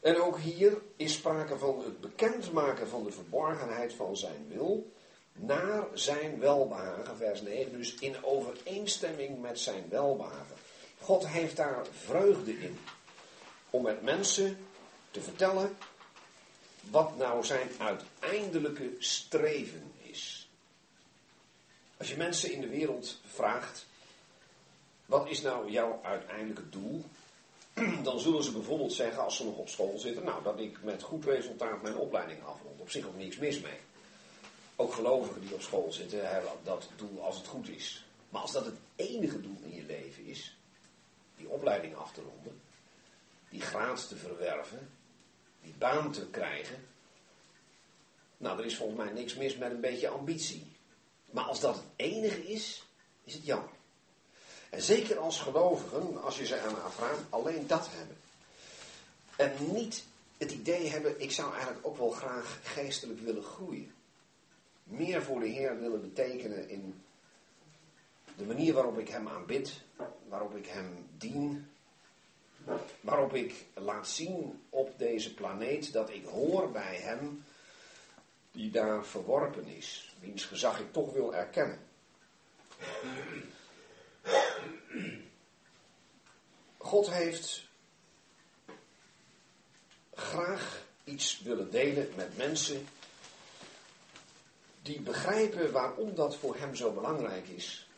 [0.00, 4.92] En ook hier is sprake van het bekendmaken van de verborgenheid van zijn wil
[5.32, 10.56] naar zijn welbehagen, vers 9, dus in overeenstemming met zijn welbehagen.
[11.00, 12.78] God heeft daar vreugde in
[13.70, 14.58] om met mensen
[15.10, 15.76] te vertellen
[16.90, 20.48] wat nou zijn uiteindelijke streven is.
[21.96, 23.86] Als je mensen in de wereld vraagt,
[25.06, 27.04] wat is nou jouw uiteindelijke doel?
[28.02, 31.02] Dan zullen ze bijvoorbeeld zeggen, als ze nog op school zitten, nou, dat ik met
[31.02, 32.80] goed resultaat mijn opleiding afrond.
[32.80, 33.78] Op zich ook niks mis mee.
[34.76, 38.04] Ook gelovigen die op school zitten hebben dat doel als het goed is.
[38.28, 40.56] Maar als dat het enige doel in je leven is,
[41.36, 42.60] die opleiding af te ronden,
[43.48, 44.90] die graad te verwerven,
[45.64, 46.86] die baan te krijgen.
[48.36, 50.72] Nou, er is volgens mij niks mis met een beetje ambitie.
[51.30, 52.86] Maar als dat het enige is,
[53.24, 53.72] is het jammer.
[54.70, 58.16] En zeker als gelovigen, als je ze aan vraagt, alleen dat hebben.
[59.36, 60.04] En niet
[60.36, 63.92] het idee hebben, ik zou eigenlijk ook wel graag geestelijk willen groeien.
[64.84, 67.02] Meer voor de Heer willen betekenen in
[68.36, 69.72] de manier waarop ik Hem aanbid,
[70.28, 71.70] waarop ik Hem dien,
[73.00, 77.44] waarop ik laat zien op deze planeet dat ik hoor bij Hem
[78.52, 81.78] die daar verworpen is, wiens gezag ik toch wil erkennen.
[86.78, 87.66] God heeft
[90.14, 92.86] graag iets willen delen met mensen
[94.82, 97.88] die begrijpen waarom dat voor hem zo belangrijk is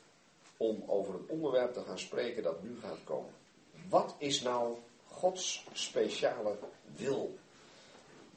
[0.56, 3.32] om over het onderwerp te gaan spreken dat nu gaat komen.
[3.88, 4.76] Wat is nou
[5.06, 6.58] Gods speciale
[6.96, 7.38] wil?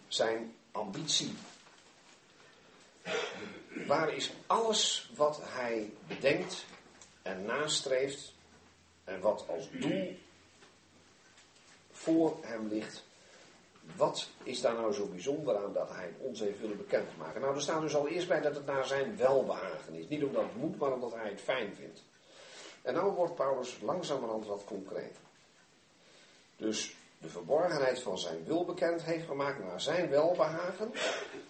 [0.08, 1.34] Zijn ambitie?
[3.88, 6.66] Waar is alles wat hij bedenkt
[7.22, 8.34] en nastreeft
[9.04, 10.18] en wat als doel
[11.91, 13.04] voor hem ligt.
[13.95, 17.41] Wat is daar nou zo bijzonder aan dat hij ons heeft willen bekendmaken?
[17.41, 20.08] Nou, er staat dus al eerst bij dat het naar zijn welbehagen is.
[20.08, 22.04] Niet omdat het moet, maar omdat hij het fijn vindt.
[22.82, 25.28] En nou wordt Paulus langzamerhand wat concreter.
[26.60, 30.91] Dus de verborgenheid van zijn wil bekend heeft gemaakt naar zijn welbehagen.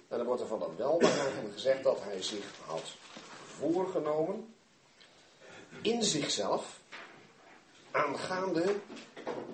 [0.07, 2.95] En dan wordt er van dat welbehagen gezegd dat hij zich had
[3.45, 4.53] voorgenomen
[5.81, 6.79] in zichzelf
[7.91, 8.75] aangaande,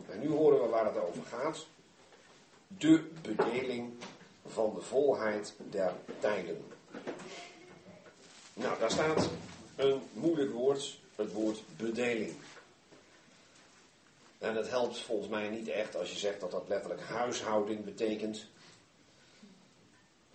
[0.09, 1.65] en nu horen we waar het over gaat,
[2.67, 3.93] de bedeling
[4.45, 6.65] van de volheid der tijden.
[8.53, 9.29] Nou, daar staat
[9.75, 12.33] een moeilijk woord, het woord bedeling.
[14.45, 18.45] En het helpt volgens mij niet echt als je zegt dat dat letterlijk huishouding betekent.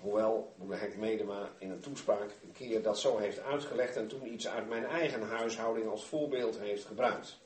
[0.00, 4.32] Hoewel moeder Henk Medema in een toespraak een keer dat zo heeft uitgelegd en toen
[4.32, 7.38] iets uit mijn eigen huishouding als voorbeeld heeft gebruikt.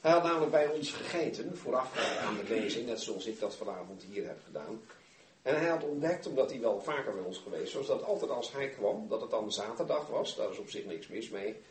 [0.00, 4.02] Hij had namelijk bij ons gegeten, vooraf aan de lezing, net zoals ik dat vanavond
[4.02, 4.80] hier heb gedaan.
[5.42, 8.52] En hij had ontdekt, omdat hij wel vaker bij ons geweest was, dat altijd als
[8.52, 11.62] hij kwam, dat het dan zaterdag was, daar is op zich niks mis mee,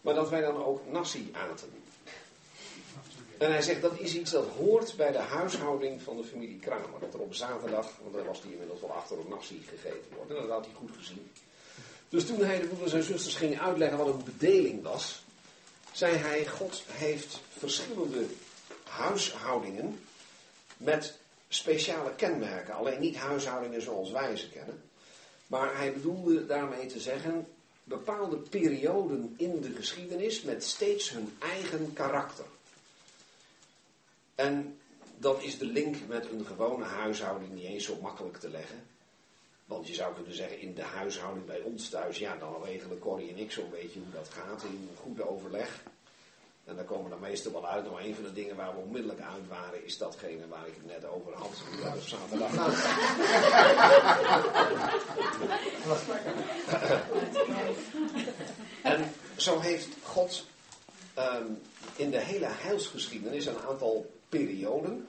[0.00, 1.81] maar dat wij dan ook nasi aten.
[3.42, 7.00] En hij zegt dat is iets dat hoort bij de huishouding van de familie Kramer.
[7.00, 10.30] Dat er op zaterdag, want daar was hij inmiddels wel achter op nasi gegeten wordt.
[10.30, 11.30] En dat had hij goed gezien.
[12.08, 15.22] Dus toen hij de broeders en zusters ging uitleggen wat een bedeling was,
[15.92, 18.24] zei hij: God heeft verschillende
[18.84, 20.00] huishoudingen
[20.76, 21.18] met
[21.48, 22.74] speciale kenmerken.
[22.74, 24.82] Alleen niet huishoudingen zoals wij ze kennen.
[25.46, 27.46] Maar hij bedoelde daarmee te zeggen
[27.84, 32.44] bepaalde perioden in de geschiedenis met steeds hun eigen karakter.
[34.42, 34.78] En
[35.18, 38.86] dan is de link met een gewone huishouding niet eens zo makkelijk te leggen.
[39.64, 43.30] Want je zou kunnen zeggen, in de huishouding bij ons thuis, ja, dan regelen Corrie
[43.30, 45.82] en ik zo'n beetje hoe dat gaat in goed overleg.
[46.64, 47.84] En daar komen dan meestal wel uit.
[47.84, 50.86] Nou, een van de dingen waar we onmiddellijk uit waren, is datgene waar ik het
[50.86, 51.62] net over had.
[51.82, 52.50] Dat op zaterdag
[58.82, 60.46] en zo heeft God
[61.18, 61.60] um,
[61.96, 65.06] in de hele heilsgeschiedenis een aantal perioden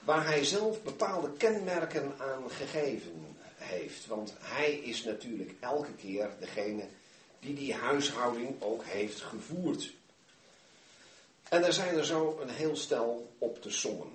[0.00, 4.06] waar hij zelf bepaalde kenmerken aan gegeven heeft.
[4.06, 6.88] Want hij is natuurlijk elke keer degene
[7.40, 9.92] die die huishouding ook heeft gevoerd.
[11.48, 14.12] En er zijn er zo een heel stel op te sommen.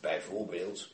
[0.00, 0.88] Bijvoorbeeld,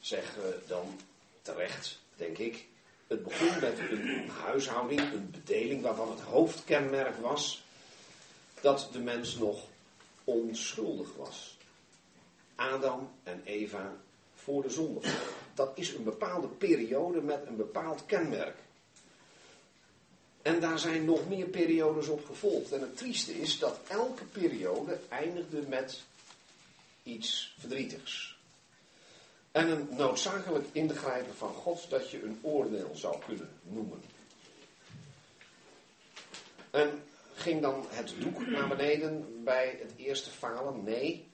[0.00, 1.00] zeggen we dan
[1.42, 2.66] terecht, denk ik,
[3.06, 7.64] het begon met een huishouding, een bedeling waarvan het hoofdkenmerk was
[8.60, 9.64] dat de mens nog
[10.26, 11.56] onschuldig was.
[12.54, 13.96] Adam en Eva
[14.34, 15.00] voor de zonde.
[15.54, 18.56] Dat is een bepaalde periode met een bepaald kenmerk.
[20.42, 22.72] En daar zijn nog meer periodes op gevolgd.
[22.72, 26.02] En het trieste is dat elke periode eindigde met
[27.02, 28.38] iets verdrietigs.
[29.52, 34.02] En een noodzakelijk ingrijpen van God dat je een oordeel zou kunnen noemen.
[36.70, 37.02] En
[37.36, 40.84] ging dan het doek naar beneden bij het eerste falen?
[40.84, 41.30] Nee.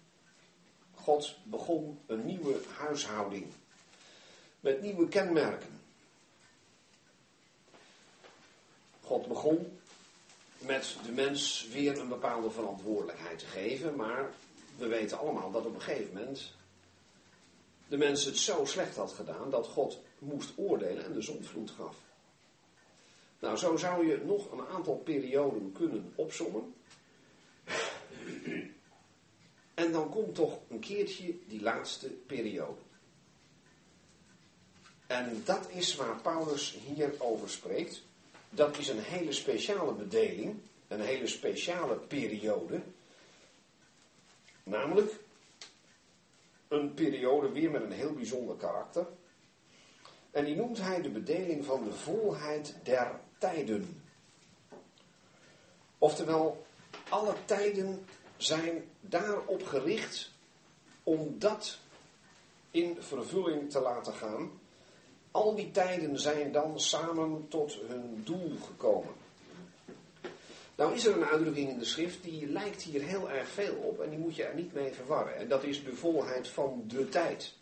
[0.94, 3.46] God begon een nieuwe huishouding.
[4.61, 5.80] Met nieuwe kenmerken.
[9.00, 9.78] God begon
[10.59, 14.30] met de mens weer een bepaalde verantwoordelijkheid te geven, maar
[14.76, 16.53] we weten allemaal dat op een gegeven moment
[17.88, 21.96] de mens het zo slecht had gedaan dat God moest oordelen en de zondvloed gaf.
[23.43, 26.74] Nou, zo zou je nog een aantal perioden kunnen opzommen.
[29.74, 32.80] En dan komt toch een keertje die laatste periode.
[35.07, 38.03] En dat is waar Paulus hier over spreekt.
[38.51, 40.57] Dat is een hele speciale bedeling,
[40.88, 42.82] een hele speciale periode.
[44.62, 45.14] Namelijk
[46.68, 49.07] een periode weer met een heel bijzonder karakter.
[50.30, 54.03] En die noemt hij de bedeling van de volheid der tijden.
[55.99, 56.66] Oftewel,
[57.09, 60.30] alle tijden zijn daarop gericht
[61.03, 61.78] om dat
[62.70, 64.51] in vervulling te laten gaan.
[65.30, 69.14] Al die tijden zijn dan samen tot hun doel gekomen.
[70.74, 74.01] Nou is er een uitdrukking in de schrift die lijkt hier heel erg veel op
[74.01, 75.36] en die moet je er niet mee verwarren.
[75.36, 77.55] En dat is de volheid van de tijd.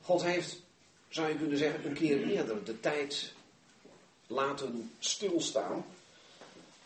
[0.00, 0.62] God heeft,
[1.08, 3.34] zou je kunnen zeggen, een keer eerder de tijd
[4.26, 5.84] laten stilstaan.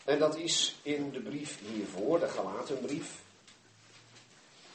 [0.03, 3.21] En dat is in de brief hiervoor, de Galatenbrief,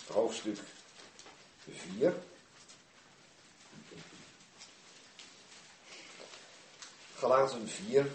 [0.07, 0.59] hoofdstuk
[1.71, 2.15] 4.
[7.15, 8.07] Galaten 4.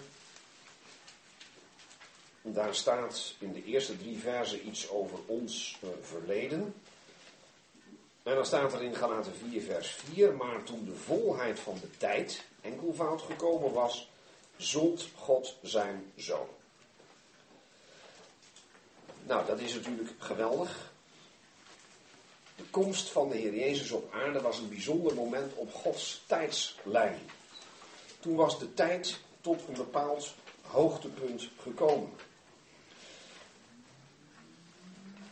[2.42, 6.74] daar staat in de eerste drie versen iets over ons uh, verleden.
[8.22, 11.90] En dan staat er in Galaten 4, vers 4, maar toen de volheid van de
[11.96, 14.07] tijd enkelvoud gekomen was,
[14.58, 16.48] zond God zijn zoon.
[19.22, 20.92] Nou, dat is natuurlijk geweldig.
[22.56, 27.18] De komst van de Heer Jezus op aarde was een bijzonder moment op Gods tijdslijn.
[28.20, 32.10] Toen was de tijd tot een bepaald hoogtepunt gekomen.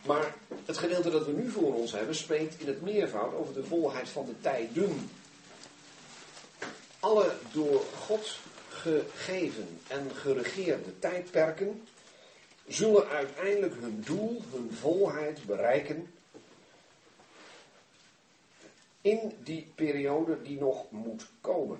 [0.05, 3.63] Maar het gedeelte dat we nu voor ons hebben spreekt in het meervoud over de
[3.63, 5.09] volheid van de tijden.
[6.99, 8.39] Alle door God
[8.87, 11.87] gegeven en geregeerde tijdperken
[12.67, 16.13] zullen uiteindelijk hun doel, hun volheid bereiken
[19.01, 21.79] in die periode die nog moet komen.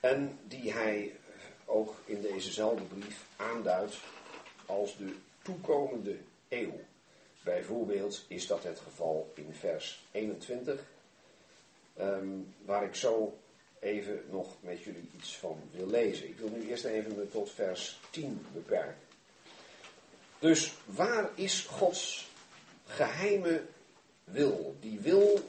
[0.00, 1.16] En die hij
[1.64, 4.00] ook in dezezelfde brief aanduidt
[4.66, 6.16] als de toekomende
[6.48, 6.80] eeuw.
[7.44, 10.84] Bijvoorbeeld is dat het geval in vers 21,
[11.94, 12.26] ehm,
[12.64, 13.38] waar ik zo
[13.82, 16.28] even nog met jullie iets van wil lezen.
[16.28, 18.96] Ik wil nu eerst even me tot vers 10 beperken.
[20.38, 22.30] Dus waar is Gods
[22.86, 23.62] geheime
[24.24, 24.76] wil?
[24.80, 25.40] Die wil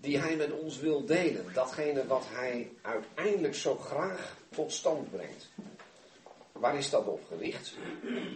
[0.00, 1.52] die hij met ons wil delen.
[1.54, 5.48] Datgene wat hij uiteindelijk zo graag tot stand brengt.
[6.52, 7.74] Waar is dat op gericht?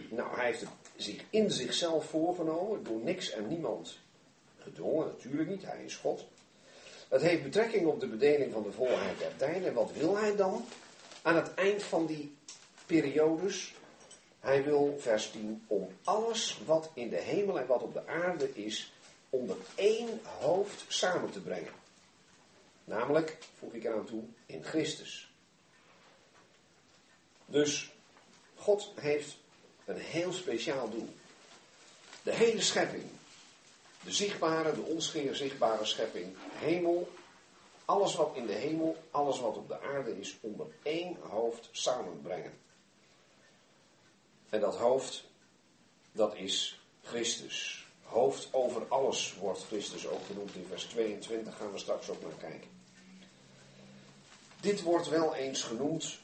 [0.09, 3.97] Nou, hij heeft het zich in zichzelf voorgenomen, door niks en niemand
[4.59, 6.25] gedwongen, natuurlijk niet, hij is God.
[7.13, 9.67] Het heeft betrekking op de bedeling van de volheid der tijden.
[9.67, 10.65] En wat wil hij dan?
[11.21, 12.35] Aan het eind van die
[12.85, 13.73] periodes,
[14.39, 18.55] hij wil, vers 10, om alles wat in de hemel en wat op de aarde
[18.55, 18.93] is,
[19.29, 21.73] onder één hoofd samen te brengen.
[22.83, 25.31] Namelijk, voeg ik eraan toe, in Christus.
[27.45, 27.91] Dus
[28.55, 29.37] God heeft
[29.85, 31.09] een heel speciaal doel.
[32.23, 33.05] De hele schepping,
[34.03, 37.11] de zichtbare, de onzichtbare schepping, hemel,
[37.85, 42.53] alles wat in de hemel, alles wat op de aarde is, onder één hoofd samenbrengen.
[44.49, 45.23] En dat hoofd,
[46.11, 47.87] dat is Christus.
[48.03, 52.31] Hoofd over alles wordt Christus ook genoemd in vers 22, gaan we straks ook naar
[52.39, 52.69] kijken.
[54.61, 56.19] Dit wordt wel eens genoemd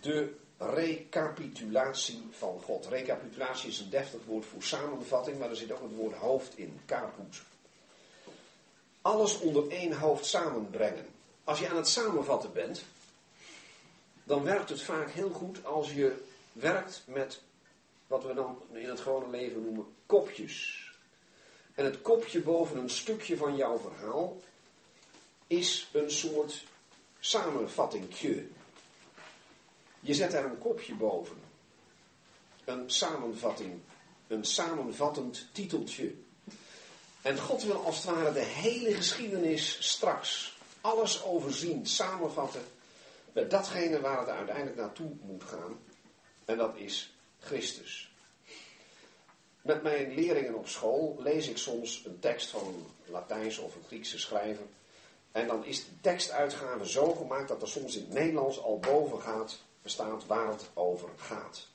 [0.00, 2.86] de recapitulatie van God.
[2.86, 6.80] Recapitulatie is een deftig woord voor samenvatting, maar er zit ook het woord hoofd in,
[6.86, 7.42] caput.
[9.02, 11.06] Alles onder één hoofd samenbrengen.
[11.44, 12.84] Als je aan het samenvatten bent,
[14.24, 17.40] dan werkt het vaak heel goed als je werkt met
[18.06, 20.84] wat we dan in het gewone leven noemen kopjes.
[21.74, 24.40] En het kopje boven een stukje van jouw verhaal
[25.46, 26.64] is een soort
[27.20, 28.46] samenvattingje.
[30.00, 31.36] Je zet daar een kopje boven.
[32.64, 33.80] Een samenvatting.
[34.26, 36.14] Een samenvattend titeltje.
[37.22, 42.62] En God wil als het ware de hele geschiedenis straks, alles overzien, samenvatten
[43.32, 45.78] met datgene waar het uiteindelijk naartoe moet gaan.
[46.44, 48.10] En dat is Christus.
[49.62, 53.84] Met mijn leerlingen op school lees ik soms een tekst van een Latijnse of een
[53.86, 54.66] Griekse schrijver.
[55.32, 59.20] En dan is de tekstuitgave zo gemaakt dat er soms in het Nederlands al boven
[59.20, 59.58] gaat,
[59.88, 61.66] staat waar het over gaat.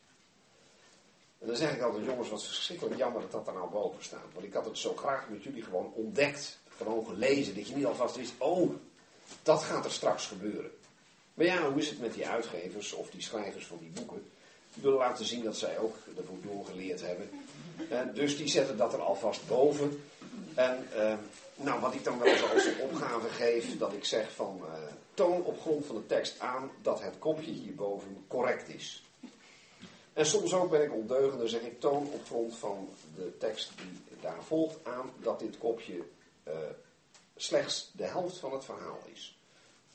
[1.39, 4.33] En dan zeg ik altijd, jongens, wat verschrikkelijk jammer dat dat er nou boven staat.
[4.33, 7.85] Want ik had het zo graag met jullie gewoon ontdekt, gewoon gelezen, dat je niet
[7.85, 8.71] alvast wist, oh,
[9.43, 10.71] dat gaat er straks gebeuren.
[11.33, 14.31] Maar ja, hoe is het met die uitgevers of die schrijvers van die boeken?
[14.73, 17.29] Die willen laten zien dat zij ook ervoor doorgeleerd hebben.
[17.89, 20.03] En dus die zetten dat er alvast boven.
[20.55, 21.13] En uh,
[21.55, 24.73] nou, wat ik dan wel eens als opgave geef, dat ik zeg van uh,
[25.13, 29.03] toon op grond van de tekst aan dat het kopje hierboven correct is.
[30.13, 33.71] En soms ook ben ik ondeugend en zeg ik toon op grond van de tekst
[33.77, 36.03] die daar volgt aan dat dit kopje
[36.47, 36.53] uh,
[37.35, 39.37] slechts de helft van het verhaal is.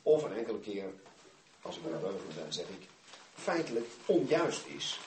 [0.03, 0.85] Of een enkele keer,
[1.63, 2.89] als ik ondeugend ben, zeg ik
[3.35, 5.01] feitelijk onjuist is.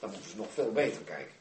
[0.00, 1.34] Dan moeten ze nog veel beter kijken.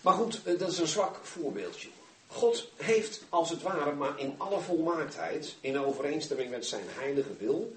[0.00, 1.88] Maar goed, eh, dat is een zwak voorbeeldje.
[2.34, 7.76] God heeft als het ware, maar in alle volmaaktheid, in overeenstemming met zijn heilige wil,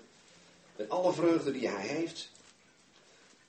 [0.75, 2.29] met alle vreugde die hij heeft,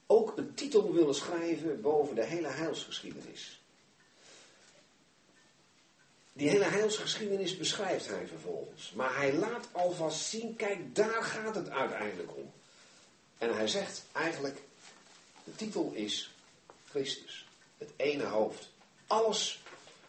[0.07, 3.61] ook een titel willen schrijven boven de hele heilsgeschiedenis.
[6.33, 8.93] Die hele heilsgeschiedenis beschrijft hij vervolgens.
[8.93, 12.53] Maar hij laat alvast zien, kijk, daar gaat het uiteindelijk om.
[13.39, 14.61] En hij zegt eigenlijk,
[15.45, 16.31] de titel is
[16.91, 17.47] Christus.
[17.79, 18.69] Het ene hoofd.
[19.07, 19.63] Alles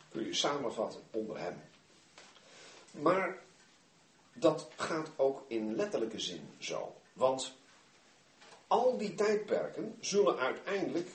[0.10, 1.62] kun je samenvatten onder hem.
[2.92, 3.38] Maar
[4.34, 6.96] dat gaat ook in letterlijke zin zo.
[7.14, 7.56] Want
[8.68, 11.10] al die tijdperken zullen uiteindelijk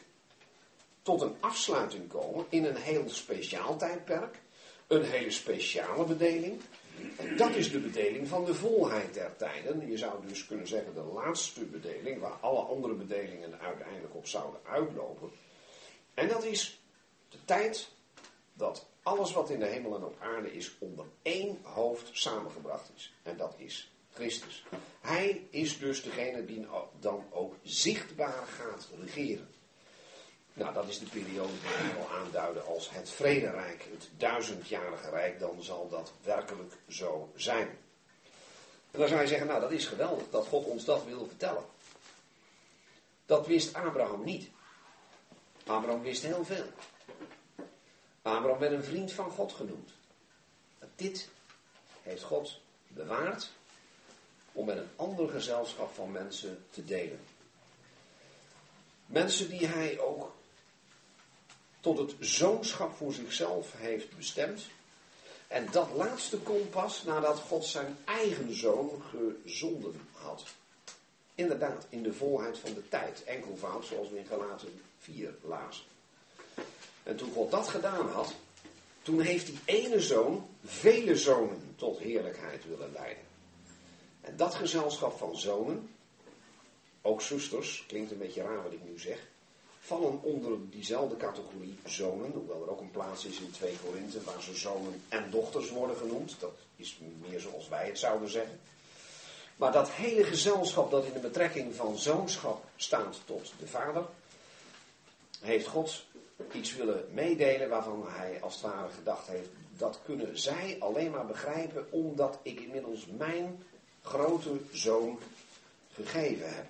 [1.02, 4.40] tot een afsluiting komen in een heel speciaal tijdperk,
[4.86, 6.60] een hele speciale bedeling.
[7.16, 9.90] En dat is de bedeling van de volheid der tijden.
[9.90, 14.60] Je zou dus kunnen zeggen de laatste bedeling, waar alle andere bedelingen uiteindelijk op zouden
[14.64, 15.30] uitlopen.
[16.14, 16.80] En dat is
[17.28, 17.88] de tijd
[18.54, 23.14] dat alles wat in de hemel en op aarde is onder één hoofd samengebracht is.
[23.22, 24.64] En dat is Christus.
[25.00, 26.66] Hij is dus degene die
[27.00, 29.48] dan ook zichtbaar gaat regeren.
[30.52, 35.38] Nou, dat is de periode die we al aanduiden als het vrederijk, het duizendjarige rijk,
[35.38, 37.68] dan zal dat werkelijk zo zijn.
[38.90, 41.64] En dan zou je zeggen, nou dat is geweldig dat God ons dat wil vertellen.
[43.26, 44.50] Dat wist Abraham niet.
[45.66, 46.66] Abraham wist heel veel.
[48.24, 49.90] Abraham werd een vriend van God genoemd.
[50.94, 51.28] dit
[52.02, 53.50] heeft God bewaard
[54.52, 57.20] om met een ander gezelschap van mensen te delen.
[59.06, 60.34] Mensen die hij ook
[61.80, 64.62] tot het zoonschap voor zichzelf heeft bestemd.
[65.46, 70.44] En dat laatste komt pas nadat God zijn eigen zoon gezonden had.
[71.34, 73.24] Inderdaad, in de volheid van de tijd.
[73.24, 75.93] Enkelvoud, zoals we in Galaten 4 lazen.
[77.04, 78.34] En toen God dat gedaan had,
[79.02, 83.24] toen heeft die ene zoon vele zonen tot heerlijkheid willen leiden.
[84.20, 85.88] En dat gezelschap van zonen,
[87.02, 89.18] ook zusters, klinkt een beetje raar wat ik nu zeg,
[89.80, 94.42] vallen onder diezelfde categorie zonen, hoewel er ook een plaats is in 2 Korinthe waar
[94.42, 96.36] ze zonen en dochters worden genoemd.
[96.38, 96.98] Dat is
[97.28, 98.60] meer zoals wij het zouden zeggen.
[99.56, 104.06] Maar dat hele gezelschap dat in de betrekking van zoonschap staat tot de vader,
[105.40, 106.04] heeft God
[106.52, 111.26] iets willen meedelen waarvan hij als het ware gedacht heeft, dat kunnen zij alleen maar
[111.26, 113.62] begrijpen omdat ik inmiddels mijn
[114.02, 115.18] grote zoon
[115.92, 116.66] gegeven heb.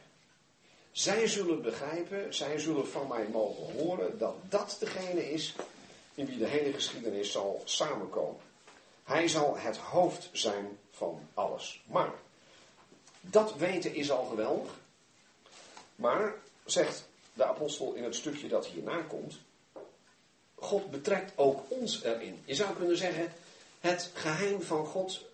[0.92, 5.54] Zij zullen begrijpen, zij zullen van mij mogen horen dat dat degene is
[6.14, 8.40] in wie de hele geschiedenis zal samenkomen.
[9.04, 11.82] Hij zal het hoofd zijn van alles.
[11.86, 12.12] Maar,
[13.20, 14.70] dat weten is al geweldig.
[15.96, 16.34] Maar,
[16.64, 19.40] zegt de apostel in het stukje dat hierna komt,
[20.64, 22.42] God betrekt ook ons erin.
[22.44, 23.32] Je zou kunnen zeggen,
[23.80, 25.24] het geheim van God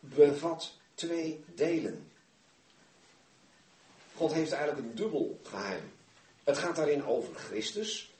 [0.00, 2.10] bevat twee delen.
[4.14, 5.92] God heeft eigenlijk een dubbel geheim.
[6.44, 8.10] Het gaat daarin over Christus.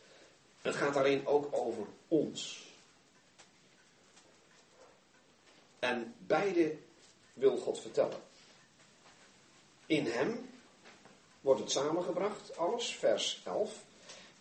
[0.63, 2.67] Het gaat daarin ook over ons.
[5.79, 6.77] En beide
[7.33, 8.21] wil God vertellen.
[9.87, 10.51] In hem
[11.41, 13.85] wordt het samengebracht, alles, vers 11.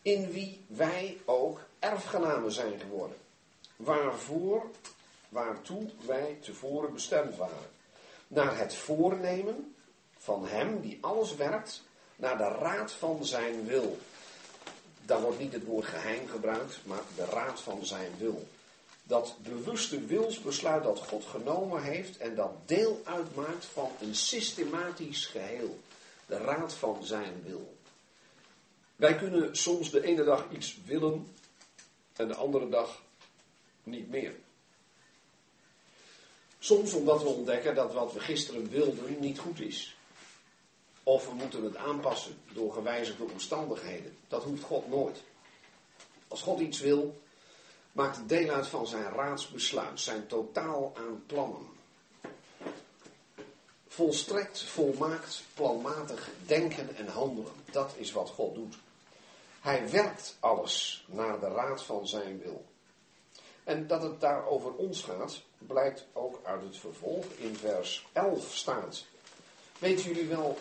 [0.01, 3.17] In wie wij ook erfgenamen zijn geworden.
[3.75, 4.65] Waarvoor,
[5.29, 7.69] waartoe wij tevoren bestemd waren.
[8.27, 9.75] Naar het voornemen
[10.17, 11.83] van hem die alles werkt
[12.15, 13.97] naar de raad van zijn wil.
[15.05, 18.47] Daar wordt niet het woord geheim gebruikt, maar de raad van zijn wil.
[19.03, 25.79] Dat bewuste wilsbesluit dat God genomen heeft en dat deel uitmaakt van een systematisch geheel.
[26.25, 27.73] De raad van zijn wil.
[28.95, 31.27] Wij kunnen soms de ene dag iets willen
[32.15, 33.01] en de andere dag
[33.83, 34.35] niet meer.
[36.59, 39.97] Soms omdat we ontdekken dat wat we gisteren wilden niet goed is.
[41.03, 44.17] Of we moeten het aanpassen door gewijzigde omstandigheden.
[44.27, 45.23] Dat hoeft God nooit.
[46.27, 47.21] Als God iets wil,
[47.91, 51.67] maakt het deel uit van zijn raadsbesluit, zijn totaal aan plannen.
[53.87, 57.51] Volstrekt, volmaakt, planmatig denken en handelen.
[57.71, 58.75] Dat is wat God doet.
[59.65, 62.65] Hij werkt alles naar de raad van zijn wil.
[63.63, 67.25] En dat het daar over ons gaat, blijkt ook uit het vervolg.
[67.35, 69.05] In vers 11 staat.
[69.79, 70.57] Weten jullie wel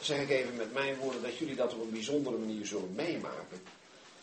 [0.00, 3.62] zeg ik even met mijn woorden, dat jullie dat op een bijzondere manier zullen meemaken.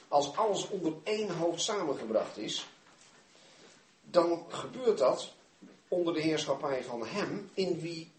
[0.07, 2.67] Als alles onder één hoofd samengebracht is,
[4.01, 5.33] dan gebeurt dat
[5.87, 8.11] onder de heerschappij van Hem, in wie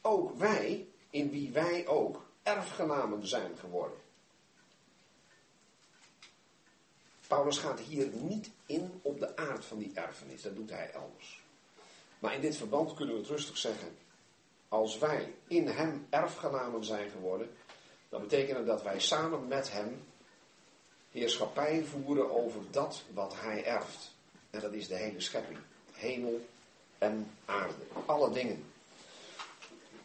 [0.00, 3.99] ook wij, in wie wij ook erfgenamen zijn geworden.
[7.30, 11.42] Paulus gaat hier niet in op de aard van die erfenis, dat doet hij elders.
[12.18, 13.96] Maar in dit verband kunnen we het rustig zeggen
[14.68, 17.50] als wij in Hem erfgenamen zijn geworden,
[18.08, 20.02] dan betekent dat wij samen met Hem
[21.10, 24.10] heerschappij voeren over dat wat Hij erft.
[24.50, 25.58] En dat is de hele schepping.
[25.92, 26.46] Hemel
[26.98, 27.82] en aarde.
[28.06, 28.64] Alle dingen.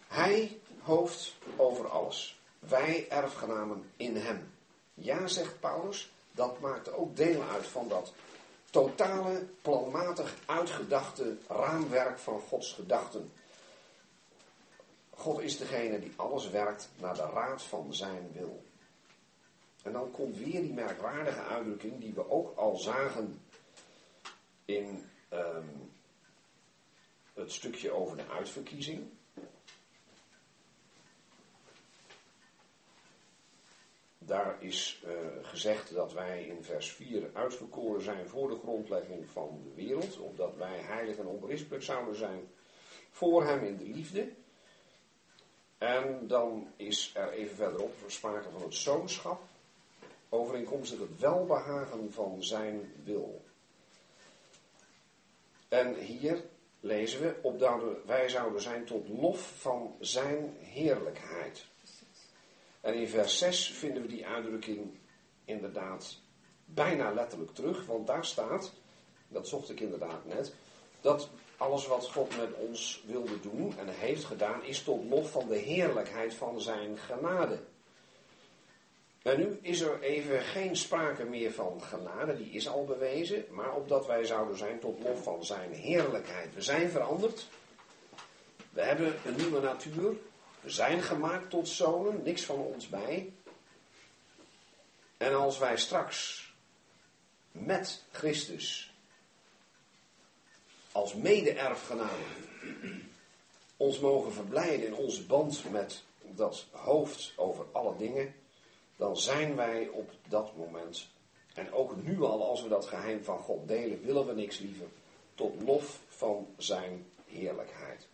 [0.08, 2.40] Hij hoofd over alles.
[2.60, 4.52] Wij erfgenamen in Hem.
[4.94, 8.14] Ja, zegt Paulus, dat maakt ook deel uit van dat
[8.70, 13.32] totale, planmatig uitgedachte raamwerk van Gods gedachten
[15.16, 18.64] God is degene die alles werkt naar de raad van zijn wil.
[19.84, 23.42] En dan komt weer die merkwaardige uitdrukking die we ook al zagen
[24.66, 25.68] in ehm,
[27.34, 29.10] het stukje over de uitverkiezing.
[34.26, 35.12] Daar is uh,
[35.42, 40.56] gezegd dat wij in vers 4 uitverkoren zijn voor de grondlegging van de wereld, opdat
[40.58, 42.48] wij heilig en onberispelijk zouden zijn
[43.12, 44.30] voor Hem in de liefde.
[45.78, 49.42] En dan is er even verderop sprake van het zoonschap,
[50.30, 53.44] overeenkomstig het welbehagen van Zijn wil.
[55.68, 56.44] En hier
[56.80, 61.66] lezen we, opdat wij zouden zijn tot lof van Zijn heerlijkheid.
[62.86, 65.00] En in vers 6 vinden we die uitdrukking
[65.46, 66.18] inderdaad
[66.66, 68.72] bijna letterlijk terug, want daar staat,
[69.28, 70.54] dat zocht ik inderdaad net,
[71.02, 75.48] dat alles wat God met ons wilde doen en heeft gedaan, is tot lof van
[75.48, 77.60] de heerlijkheid van zijn genade.
[79.22, 83.76] En nu is er even geen sprake meer van genade, die is al bewezen, maar
[83.76, 86.54] opdat wij zouden zijn tot lof van zijn heerlijkheid.
[86.54, 87.48] We zijn veranderd,
[88.70, 90.16] we hebben een nieuwe natuur,
[90.66, 93.34] we zijn gemaakt tot zonen, niks van ons bij.
[95.18, 96.50] En als wij straks
[97.52, 98.94] met Christus
[100.92, 102.26] als mede-erfgenamen
[103.78, 108.34] ons mogen verblijden in onze band met dat hoofd over alle dingen,
[108.96, 111.08] dan zijn wij op dat moment,
[111.54, 114.88] en ook nu al als we dat geheim van God delen, willen we niks liever,
[115.36, 118.08] tot lof van zijn heerlijkheid.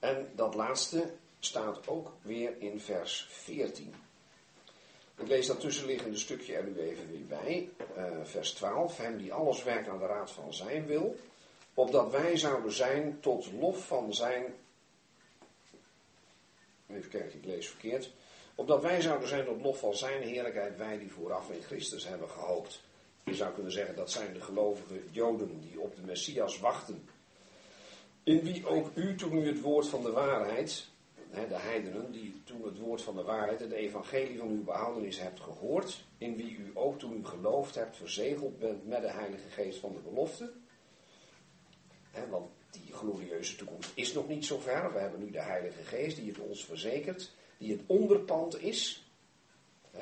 [0.00, 3.94] En dat laatste staat ook weer in vers 14.
[5.16, 7.68] Ik lees dat tussenliggende stukje er nu even weer bij.
[7.96, 8.96] Uh, vers 12.
[8.96, 11.16] Hem die alles werkt aan de raad van zijn wil.
[11.74, 14.54] Opdat wij zouden zijn tot lof van zijn.
[16.88, 18.12] Even kijken, ik lees verkeerd.
[18.54, 22.28] Opdat wij zouden zijn tot lof van zijn heerlijkheid, wij die vooraf in Christus hebben
[22.30, 22.80] gehoopt.
[23.24, 27.08] Je zou kunnen zeggen dat zijn de gelovige Joden die op de Messias wachten.
[28.22, 30.88] In wie ook u, toen u het woord van de waarheid,
[31.30, 35.40] de heidenen, die toen het woord van de waarheid, het evangelie van uw behoudenis hebt
[35.40, 39.78] gehoord, in wie u ook toen u geloofd hebt, verzegeld bent met de Heilige Geest
[39.78, 40.52] van de belofte.
[42.30, 44.92] want die glorieuze toekomst is nog niet zo ver.
[44.92, 49.04] We hebben nu de Heilige Geest die het ons verzekert, die het onderpand is.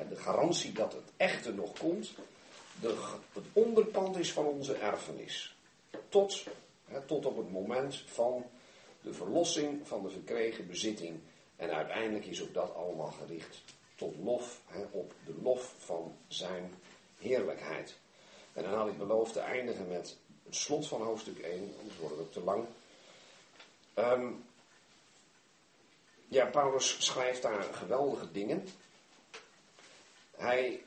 [0.09, 2.13] de garantie dat het echte nog komt.
[2.81, 5.55] De, het onderpand is van onze erfenis.
[6.09, 6.43] Tot
[7.05, 8.45] tot op het moment van
[9.01, 11.19] de verlossing van de verkregen bezitting.
[11.55, 13.61] En uiteindelijk is ook dat allemaal gericht
[13.95, 14.61] tot lof,
[14.91, 16.73] op de lof van zijn
[17.17, 17.97] heerlijkheid.
[18.53, 22.15] En dan had ik beloofd te eindigen met het slot van hoofdstuk 1, anders wordt
[22.15, 22.65] het ook te lang.
[23.93, 24.31] Ehm,
[26.27, 28.67] ja, Paulus schrijft daar geweldige dingen.
[30.35, 30.83] Hij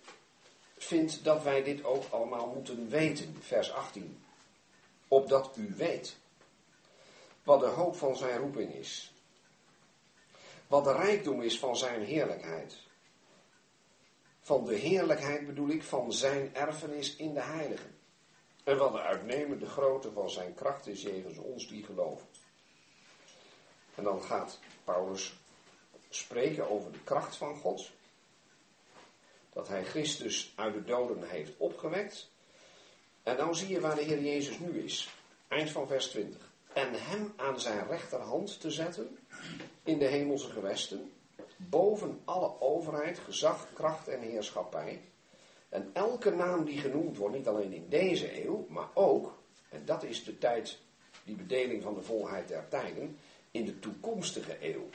[0.76, 4.21] vindt dat wij dit ook allemaal moeten weten, vers 18
[5.12, 6.16] opdat u weet
[7.42, 9.12] wat de hoop van zijn roeping is.
[10.66, 12.76] Wat de rijkdom is van zijn heerlijkheid.
[14.40, 17.98] Van de heerlijkheid bedoel ik van zijn erfenis in de heiligen.
[18.64, 22.26] En wat de uitnemende grootte van zijn kracht is jegens ons die geloven.
[23.94, 25.34] En dan gaat Paulus
[26.08, 27.90] spreken over de kracht van God.
[29.52, 32.30] Dat hij Christus uit de doden heeft opgewekt.
[33.22, 35.14] En nou zie je waar de Heer Jezus nu is.
[35.48, 36.52] Eind van vers 20.
[36.72, 39.18] En hem aan zijn rechterhand te zetten
[39.82, 41.12] in de hemelse gewesten,
[41.56, 45.00] boven alle overheid, gezag, kracht en heerschappij.
[45.68, 50.02] En elke naam die genoemd wordt, niet alleen in deze eeuw, maar ook, en dat
[50.02, 50.78] is de tijd,
[51.24, 53.18] die bedeling van de volheid der tijden,
[53.50, 54.88] in de toekomstige eeuw.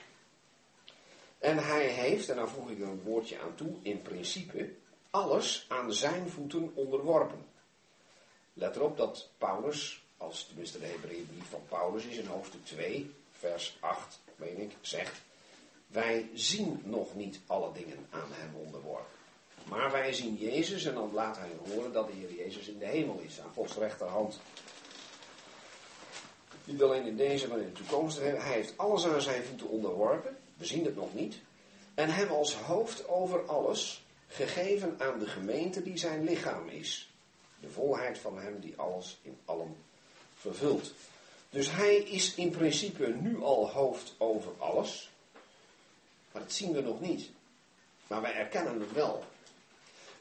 [1.37, 4.73] En hij heeft, en daar voeg ik een woordje aan toe, in principe
[5.09, 7.45] alles aan zijn voeten onderworpen.
[8.59, 13.77] Let erop dat Paulus, als tenminste de Hebreeënbrief van Paulus is in hoofdstuk 2, vers
[13.79, 15.21] 8, meen ik, zegt:
[15.87, 19.15] Wij zien nog niet alle dingen aan hem onderworpen.
[19.63, 22.85] Maar wij zien Jezus en dan laat hij horen dat de Heer Jezus in de
[22.85, 24.39] hemel is, aan Gods rechterhand.
[26.63, 28.19] Niet alleen in deze, maar in de toekomst.
[28.19, 30.37] Hij heeft alles aan zijn voeten onderworpen.
[30.55, 31.37] We zien het nog niet.
[31.93, 37.11] En hem als hoofd over alles gegeven aan de gemeente die zijn lichaam is.
[37.59, 39.75] De volheid van hem die alles in allen
[40.35, 40.91] vervult.
[41.49, 45.09] Dus hij is in principe nu al hoofd over alles.
[46.31, 47.29] Maar dat zien we nog niet.
[48.07, 49.23] Maar wij erkennen het wel.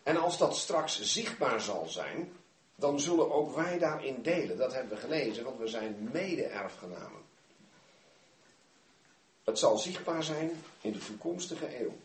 [0.03, 2.33] En als dat straks zichtbaar zal zijn,
[2.75, 4.57] dan zullen ook wij daarin delen.
[4.57, 7.21] Dat hebben we gelezen, want we zijn mede-erfgenamen.
[9.45, 11.97] Het zal zichtbaar zijn in de toekomstige eeuw.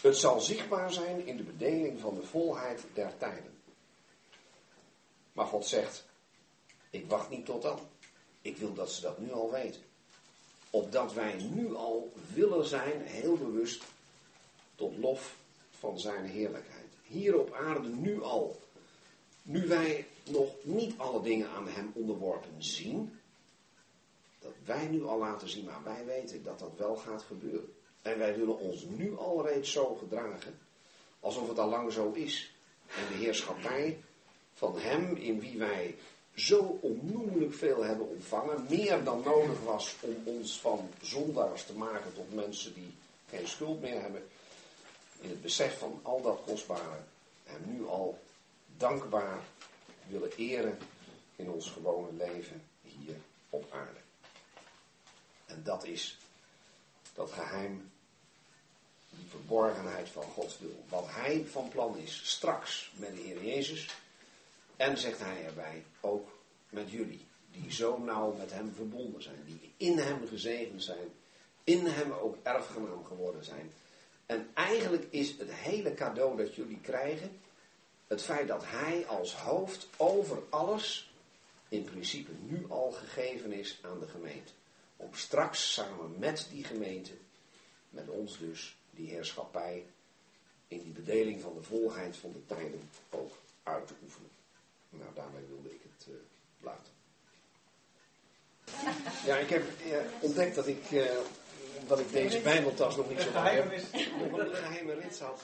[0.00, 3.51] Het zal zichtbaar zijn in de bedeling van de volheid der tijden.
[5.32, 6.04] Maar God zegt,
[6.90, 7.78] ik wacht niet tot dan.
[8.42, 9.82] Ik wil dat ze dat nu al weten.
[10.70, 13.82] Opdat wij nu al willen zijn, heel bewust,
[14.74, 15.36] tot lof
[15.70, 16.86] van zijn heerlijkheid.
[17.02, 18.60] Hier op aarde nu al.
[19.42, 23.20] Nu wij nog niet alle dingen aan hem onderworpen zien.
[24.38, 27.74] Dat wij nu al laten zien, maar wij weten dat dat wel gaat gebeuren.
[28.02, 30.58] En wij willen ons nu al reeds zo gedragen.
[31.20, 32.54] Alsof het al lang zo is.
[32.86, 34.00] En de heerschappij
[34.62, 35.94] van hem in wie wij
[36.34, 42.14] zo onnoemelijk veel hebben ontvangen, meer dan nodig was om ons van zondaars te maken
[42.14, 42.94] tot mensen die
[43.28, 44.28] geen schuld meer hebben,
[45.20, 47.00] in het besef van al dat kostbare,
[47.44, 48.18] en nu al
[48.76, 49.40] dankbaar
[50.08, 50.78] willen eren
[51.36, 53.16] in ons gewone leven hier
[53.50, 54.00] op aarde.
[55.46, 56.18] En dat is
[57.14, 57.90] dat geheim,
[59.10, 60.84] die verborgenheid van Gods wil.
[60.88, 63.88] Wat Hij van plan is, straks met de Heer Jezus,
[64.82, 69.72] en zegt hij erbij, ook met jullie, die zo nauw met hem verbonden zijn, die
[69.76, 71.08] in hem gezegend zijn,
[71.64, 73.72] in hem ook erfgenaam geworden zijn.
[74.26, 77.40] En eigenlijk is het hele cadeau dat jullie krijgen,
[78.06, 81.12] het feit dat hij als hoofd over alles
[81.68, 84.52] in principe nu al gegeven is aan de gemeente.
[84.96, 87.12] Om straks samen met die gemeente,
[87.90, 89.84] met ons dus, die heerschappij
[90.68, 94.31] in die bedeling van de volheid van de tijden ook uit te oefenen.
[94.92, 96.14] Nou, daarmee wilde ik het uh,
[96.60, 96.92] laten.
[99.24, 101.10] Ja, ik heb uh, ontdekt dat ik, uh,
[101.86, 103.64] dat ik deze bijbeltas nog niet zo lang heb.
[104.30, 105.42] Nog een geheime rits had.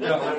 [0.00, 0.34] Ja,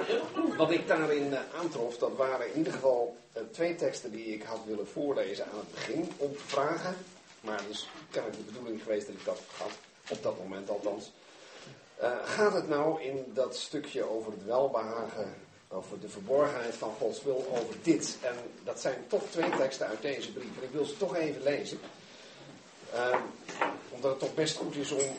[0.58, 4.44] wat ik daarin uh, aantrof, dat waren in ieder geval uh, twee teksten die ik
[4.44, 6.96] had willen voorlezen aan het begin om te vragen.
[7.42, 9.72] Maar het is kennelijk de bedoeling geweest dat ik dat had,
[10.10, 11.12] op dat moment althans.
[12.02, 15.34] Uh, gaat het nou in dat stukje over het welbehagen,
[15.68, 18.18] over de verborgenheid van Gods wil, over dit?
[18.22, 20.58] En dat zijn toch twee teksten uit deze brief.
[20.58, 21.80] En ik wil ze toch even lezen.
[23.90, 25.18] omdat het toch best goed is om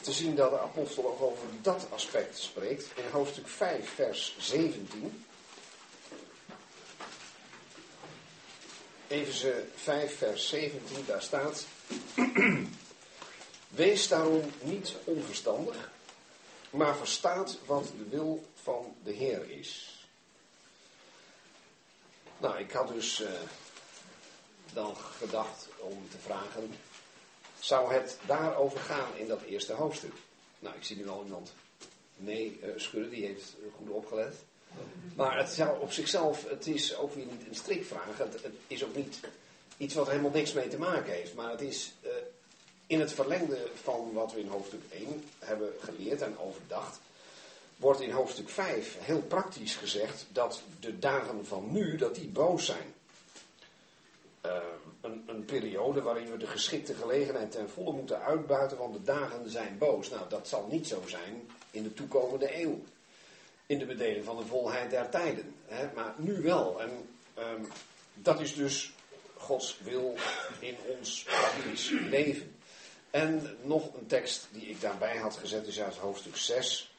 [0.00, 2.86] te zien dat de apostel ook over dat aspect spreekt.
[2.94, 5.24] In hoofdstuk 5, vers 17.
[9.08, 11.64] Efeze 5, vers 17, daar staat.
[13.68, 15.90] Wees daarom niet onverstandig,
[16.70, 19.98] maar verstaat wat de wil van de Heer is.
[22.38, 23.28] Nou, ik had dus uh,
[24.72, 26.74] dan gedacht om te vragen,
[27.60, 30.12] zou het daarover gaan in dat eerste hoofdstuk?
[30.58, 31.52] Nou, ik zie nu al iemand
[32.16, 34.34] nee uh, schudden, die heeft goed opgelet.
[35.14, 38.18] Maar het zou op zichzelf, het is ook weer niet een strikvraag.
[38.18, 39.20] Het, het is ook niet
[39.76, 41.34] iets wat helemaal niks mee te maken heeft.
[41.34, 42.10] Maar het is uh,
[42.86, 47.00] in het verlengde van wat we in hoofdstuk 1 hebben geleerd en overdacht.
[47.76, 52.64] Wordt in hoofdstuk 5 heel praktisch gezegd dat de dagen van nu, dat die boos
[52.64, 52.94] zijn.
[54.46, 54.56] Uh,
[55.00, 59.78] een, periode waarin we de geschikte gelegenheid ten volle moeten uitbuiten, want de dagen zijn
[59.78, 60.10] boos.
[60.10, 62.82] Nou, dat zal niet zo zijn in de toekomende eeuw.
[63.66, 65.54] In de bedeling van de volheid der tijden.
[65.66, 65.88] Hè?
[65.94, 66.80] Maar nu wel.
[66.80, 66.90] En
[67.38, 67.68] um,
[68.14, 68.92] dat is dus
[69.36, 70.14] Gods wil
[70.58, 72.54] in ons praktisch leven.
[73.10, 76.94] En nog een tekst die ik daarbij had gezet is uit hoofdstuk 6.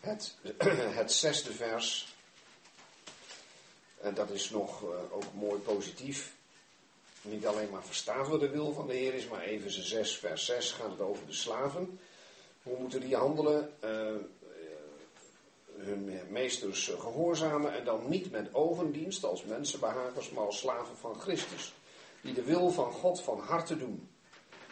[0.00, 0.34] Het,
[1.00, 2.14] het zesde vers.
[4.00, 6.35] En dat is nog uh, ook mooi positief
[7.26, 10.16] niet alleen maar verstaan wat de wil van de Heer is, maar even ze 6
[10.16, 11.98] vers 6 gaat het over de slaven.
[12.62, 13.72] Hoe moeten die handelen?
[13.84, 14.14] Uh,
[15.76, 21.74] hun meesters gehoorzamen en dan niet met ogendienst als mensenbehagers, maar als slaven van Christus.
[22.20, 24.08] Die de wil van God van harte doen.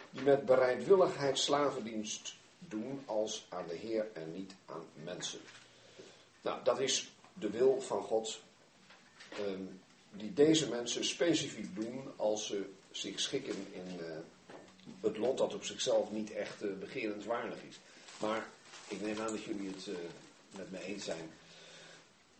[0.09, 5.39] Die met bereidwilligheid slavendienst doen als aan de Heer en niet aan mensen.
[6.41, 8.39] Nou, dat is de wil van God.
[9.39, 9.81] Um,
[10.17, 14.05] die deze mensen specifiek doen als ze zich schikken in uh,
[15.01, 17.79] het lot dat op zichzelf niet echt uh, begerenswaardig is.
[18.19, 18.47] Maar
[18.87, 19.95] ik neem aan dat jullie het uh,
[20.51, 21.31] met me eens zijn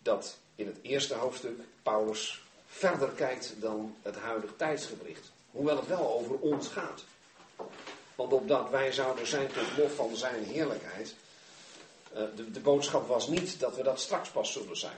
[0.02, 5.32] dat in het eerste hoofdstuk Paulus verder kijkt dan het huidige tijdsgewicht.
[5.52, 7.04] Hoewel het wel over ons gaat.
[8.16, 11.16] Want opdat wij zouden zijn tot lof van zijn heerlijkheid.
[12.36, 14.98] De, de boodschap was niet dat we dat straks pas zullen zijn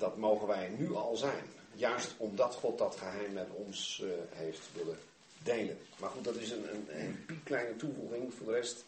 [0.00, 1.44] dat mogen wij nu al zijn.
[1.74, 4.98] Juist omdat God dat geheim met ons uh, heeft willen
[5.42, 5.78] delen.
[5.96, 6.86] Maar goed, dat is een, een,
[7.26, 8.34] een kleine toevoeging.
[8.34, 8.84] Voor de rest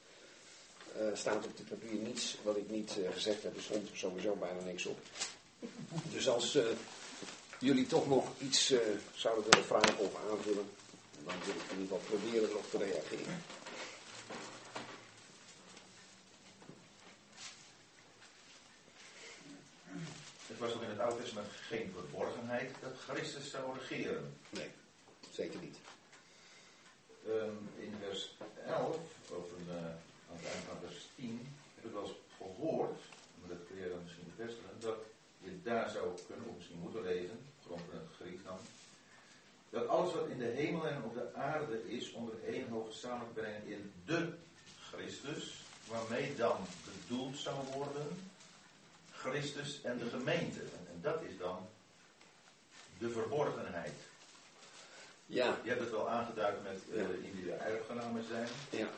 [0.98, 3.56] eh, staat op dit papier niets wat ik niet eh, gezegd heb.
[3.56, 4.98] Er stond sowieso bijna niks op.
[6.12, 6.64] Dus als eh,
[7.58, 8.78] jullie toch nog iets eh,
[9.14, 10.66] zouden willen vragen of aanvullen,
[11.24, 13.42] dan wil ik in ieder geval proberen erop te reageren.
[20.62, 24.36] Was ook in het Oude Testament geen verborgenheid dat Christus zou regeren.
[24.50, 24.70] Nee,
[25.30, 25.76] zeker niet.
[27.26, 28.36] Ehm, in vers
[28.66, 28.96] 11,
[29.30, 29.74] of eh,
[30.28, 33.00] aan het eind van vers 10, heb ik wel eens gehoord,
[33.38, 34.98] maar dat kun je dan misschien bevestigen, dat
[35.38, 38.58] je daar zou kunnen, of misschien moeten lezen, grond van het Grieks dan,
[39.70, 43.26] dat alles wat in de hemel en op de aarde is onder één hoofd samen
[43.26, 44.32] te brengen in de
[44.90, 48.31] Christus, waarmee dan bedoeld zou worden
[49.22, 50.60] Christus en de gemeente.
[50.60, 51.68] En, dat is dan
[52.98, 53.92] de verborgenheid.
[55.26, 57.06] Ja, Je hebt het wel aangeduid met eh Ja.
[57.32, 58.48] die de erfgenamen zijn.
[58.70, 58.88] ja,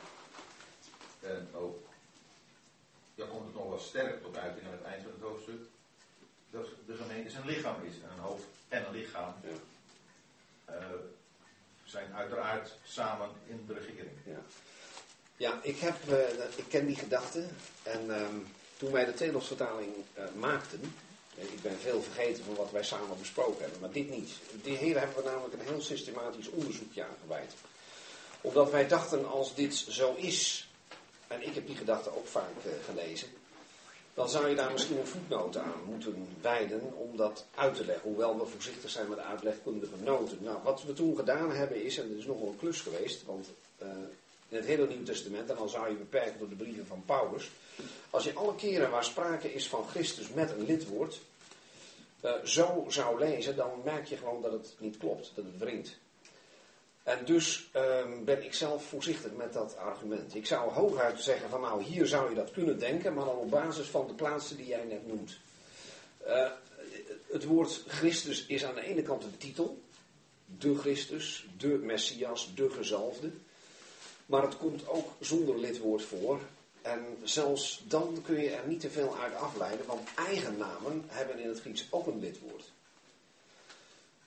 [1.21, 1.87] En ook,
[3.15, 5.61] dan komt het nog wel sterk tot uiting aan het eind van het hoofdstuk.
[6.49, 7.93] Dat de gemeente een lichaam is.
[7.95, 9.53] En een hoofd en een lichaam ja,
[10.73, 10.85] eh,
[11.83, 14.17] zijn uiteraard samen in de regering.
[14.25, 14.39] ja.
[15.37, 17.47] Ja, ik, heb, eh, ik ken die gedachte.
[17.83, 18.35] En ehm,
[18.77, 20.95] toen wij de Telos-vertaling eh, maakten,
[21.37, 24.31] eh, ik ben veel vergeten van wat wij samen besproken hebben, maar dit niet.
[24.63, 27.53] De heren hebben we namelijk een heel systematisch onderzoekje aan gewijd.
[28.41, 30.69] Omdat wij dachten, als dit zo is,
[31.27, 33.27] en ik heb die gedachte ook vaak eh, gelezen,
[34.13, 38.09] dan zou je daar misschien een voetnoot aan moeten wijden om dat uit te leggen.
[38.09, 40.37] Hoewel we voorzichtig zijn met uitlegkundige noten.
[40.41, 43.47] Nou, wat we toen gedaan hebben is, en dat is nogal een klus geweest, want
[44.49, 47.51] in het hele Nieuw Testament, en dan zou je beperken door de brieven van Paulus,
[48.09, 51.19] als je alle keren waar sprake is van Christus met een lidwoord,
[52.21, 55.97] eh, zo zou lezen, dan merk je gewoon dat het niet klopt, dat het wringt.
[57.03, 60.35] En dus ehm, ben ik zelf voorzichtig met dat argument.
[60.35, 63.49] Ik zou hooguit zeggen van nou, hier zou je dat kunnen denken, maar dan op
[63.49, 65.37] basis van de plaatsen die jij net noemt.
[66.17, 66.51] Eh,
[67.31, 69.81] het woord Christus is aan de ene kant een titel,
[70.45, 73.31] de Christus, de Messias, de gezalfde.
[74.25, 76.39] Maar het komt ook zonder lidwoord voor.
[76.85, 81.47] En zelfs dan kun je er niet te veel uit afleiden, want eigennamen hebben in
[81.47, 82.71] het Grieks ook een lidwoord.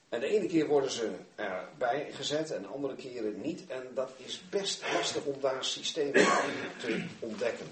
[0.09, 3.67] En de ene keer worden ze erbij gezet en de andere keren niet.
[3.67, 6.27] En dat is best lastig om daar systemen
[6.81, 7.67] te ontdekken.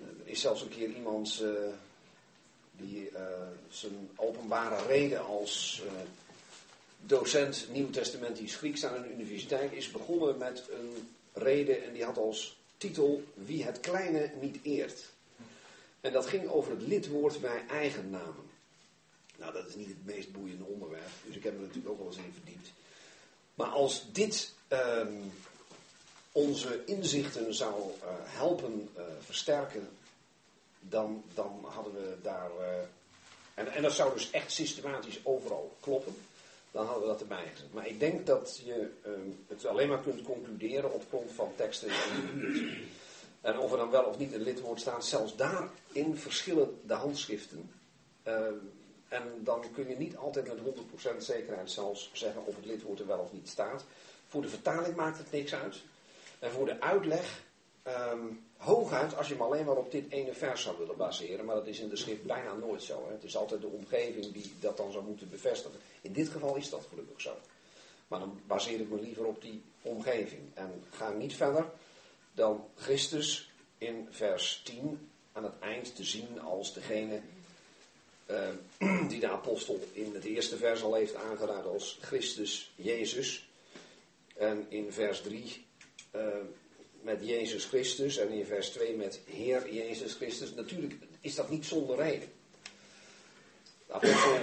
[0.00, 1.50] Er is zelfs een keer iemand eh,
[2.72, 3.22] die eh,
[3.68, 5.92] zijn openbare reden als eh,
[7.00, 12.57] docent Nieuw-Testamentisch Grieks aan een universiteit is begonnen met een reden en die had als
[12.78, 15.04] titel Wie het kleine niet eert.
[16.00, 18.46] En dat ging over het lidwoord bij eigennamen.
[19.36, 22.06] Nou, dat is niet het meest boeiende onderwerp, dus ik heb er natuurlijk ook wel
[22.06, 22.72] eens in verdiept.
[23.54, 25.22] Maar als dit ehm,
[26.32, 29.88] onze inzichten zou eh, helpen eh, versterken,
[30.80, 32.50] dan, dan hadden we daar.
[32.60, 32.78] eh,
[33.54, 36.16] en, en dat zou dus echt systematisch overal kloppen.
[36.78, 37.72] Dan hadden we dat erbij gezet.
[37.72, 41.88] Maar ik denk dat je ehm, het alleen maar kunt concluderen op grond van teksten
[41.88, 42.88] in.
[43.40, 47.70] En of er dan wel of niet een lidwoord staat, zelfs daarin verschillen de handschriften.
[48.22, 48.54] Ehm,
[49.08, 53.06] en dan kun je niet altijd met 100% zekerheid zelfs zeggen of het lidwoord er
[53.06, 53.84] wel of niet staat.
[54.28, 55.76] Voor de vertaling maakt het niks uit.
[56.38, 57.42] En voor de uitleg,
[57.82, 58.26] ehm,
[58.56, 61.44] hooguit als je hem alleen maar op dit ene vers zou willen baseren.
[61.44, 63.04] Maar dat is in de schrift bijna nooit zo.
[63.06, 63.12] Hè.
[63.12, 65.80] Het is altijd de omgeving die dat dan zou moeten bevestigen.
[66.00, 67.36] In dit geval is dat gelukkig zo.
[68.08, 70.42] Maar dan baseer ik me liever op die omgeving.
[70.54, 71.70] En ga niet verder
[72.32, 77.20] dan Christus in vers 10 aan het eind te zien als degene
[78.26, 78.48] eh,
[79.10, 83.48] die de apostel in het eerste vers al heeft aangeraden als Christus Jezus.
[84.36, 85.66] En in vers 3
[86.10, 86.22] eh,
[87.02, 90.54] met Jezus Christus en in vers 2 met Heer Jezus Christus.
[90.54, 92.28] Natuurlijk is dat niet zonder reden.
[93.86, 94.38] De, apostel,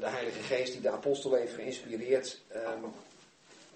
[0.00, 2.72] de Heilige Geest die de apostel heeft geïnspireerd, eh,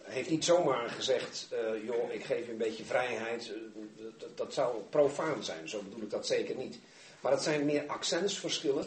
[0.02, 3.52] heeft niet zomaar gezegd, eh, joh, ik geef je een beetje vrijheid.
[3.52, 6.78] Eh, dat, zou profaan zijn, zo bedoel ik dat zeker niet.
[7.20, 8.86] Maar het zijn meer accentsverschillen.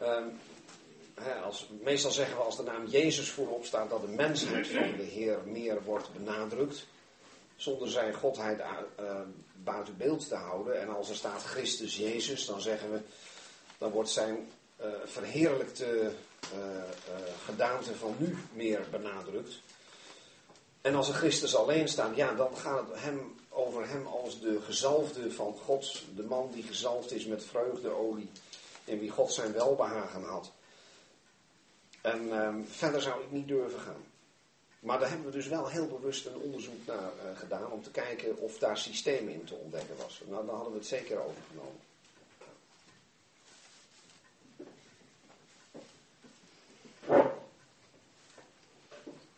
[0.00, 0.24] Ehm,
[1.44, 5.02] als, meestal zeggen we als de naam Jezus voorop staat dat de mensheid van de
[5.02, 6.86] Heer meer wordt benadrukt.
[7.58, 9.20] Zonder zijn godheid uh,
[9.54, 10.80] buiten beeld te houden.
[10.80, 13.00] En als er staat Christus Jezus, dan zeggen we,
[13.78, 14.48] dan wordt zijn
[14.80, 16.12] uh, verheerlijkte
[16.54, 16.58] uh,
[17.44, 19.60] gedaante van nu meer benadrukt.
[20.80, 24.60] En als er Christus alleen staat, ja, dan gaat het hem over hem als de
[24.60, 26.02] gezalfde van God.
[26.14, 28.30] De man die gezalfd is met vreugdeolie.
[28.84, 30.52] In wie God zijn welbehagen had.
[32.00, 34.04] En um, verder zou ik niet durven gaan.
[34.80, 37.90] Maar daar hebben we dus wel heel bewust een onderzoek naar eh, gedaan om te
[37.90, 40.22] kijken of daar systemen in te ontdekken was.
[40.28, 41.80] Nou, daar hadden we het zeker overgenomen.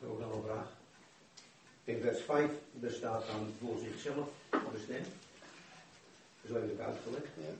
[0.06, 0.68] Ook nog een vraag.
[1.84, 4.28] In vers 5 bestaat dan voor zichzelf
[4.72, 5.06] bestemd.
[6.46, 7.26] Zo heb ik uitgelegd.
[7.36, 7.52] Ja.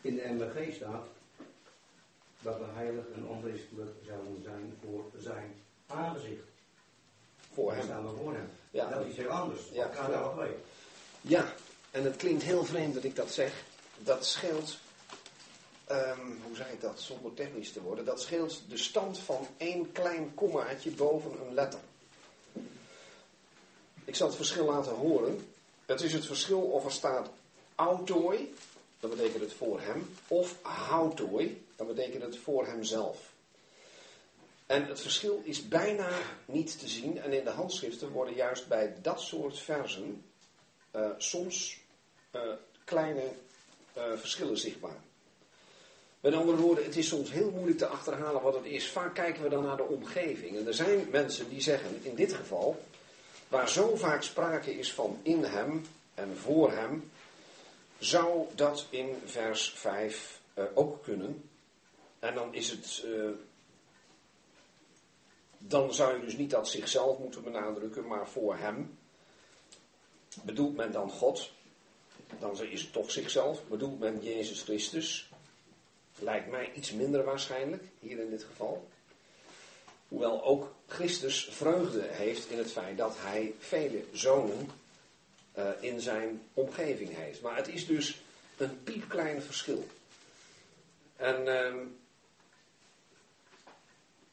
[0.00, 1.06] In de MBG staat
[2.44, 5.54] dat we heilig en onwezenlijk zouden zijn voor zijn
[5.86, 6.48] aangezicht.
[7.52, 7.82] Voor hem.
[7.82, 8.48] staan we voor hem.
[8.70, 8.88] Ja.
[8.88, 9.60] Dat is heel anders.
[9.72, 9.90] Ja.
[9.92, 10.54] Gaat daar twee.
[11.20, 11.52] Ja,
[11.90, 13.64] en het klinkt heel vreemd dat ik dat zeg.
[13.98, 14.78] Dat scheelt,
[15.84, 19.92] ehm, hoe zeg ik dat, zonder technisch te worden, dat scheelt de stand van één
[19.92, 21.80] klein kommaatje boven een letter.
[24.04, 25.48] Ik zal het verschil laten horen.
[25.86, 27.30] Het is het verschil of er staat
[27.74, 28.54] autooi,
[29.08, 33.32] dan betekent het voor hem, of houtooi, dan betekent het voor hemzelf.
[34.66, 36.08] En het verschil is bijna
[36.44, 40.24] niet te zien en in de handschriften worden juist bij dat soort versen
[40.90, 41.80] eh, soms
[42.30, 42.40] eh,
[42.84, 43.22] kleine
[43.92, 45.00] eh, verschillen zichtbaar.
[46.20, 48.90] Met andere woorden, het is soms heel moeilijk te achterhalen wat het is.
[48.90, 50.56] Vaak kijken we dan naar de omgeving.
[50.56, 52.84] En er zijn mensen die zeggen, in dit geval,
[53.48, 57.10] waar zo vaak sprake is van in hem en voor hem,
[58.04, 61.50] zou dat in vers 5 eh, ook kunnen.
[62.18, 63.04] En dan is het.
[63.04, 63.30] eh,
[65.58, 68.98] dan zou je dus niet dat zichzelf moeten benadrukken, maar voor hem.
[70.42, 71.50] Bedoelt men dan God?
[72.38, 73.66] Dan is het toch zichzelf.
[73.68, 75.28] Bedoelt men Jezus Christus?
[76.18, 78.88] Lijkt mij iets minder waarschijnlijk, hier in dit geval.
[80.08, 84.70] Hoewel ook Christus vreugde heeft in het feit dat hij vele zonen
[85.54, 87.40] eh, in zijn omgeving heeft.
[87.42, 88.22] Maar het is dus
[88.56, 89.86] een piepklein verschil.
[91.16, 91.78] En ehm,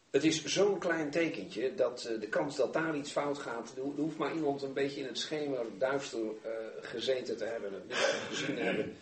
[0.10, 3.82] het is zo'n klein tekentje dat eh, de kans dat daar iets fout gaat, er
[3.82, 6.52] ho- hoeft maar iemand een beetje in het schemer duister eh,
[6.82, 8.96] gezeten te hebben, het licht gezien te hebben.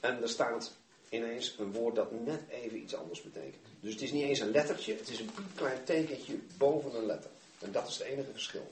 [0.00, 0.72] En er staat
[1.08, 3.66] ineens een woord dat net even iets anders betekent.
[3.80, 7.30] Dus het is niet eens een lettertje, het is een piepklein tekentje boven een letter.
[7.58, 8.70] En dat is het enige verschil.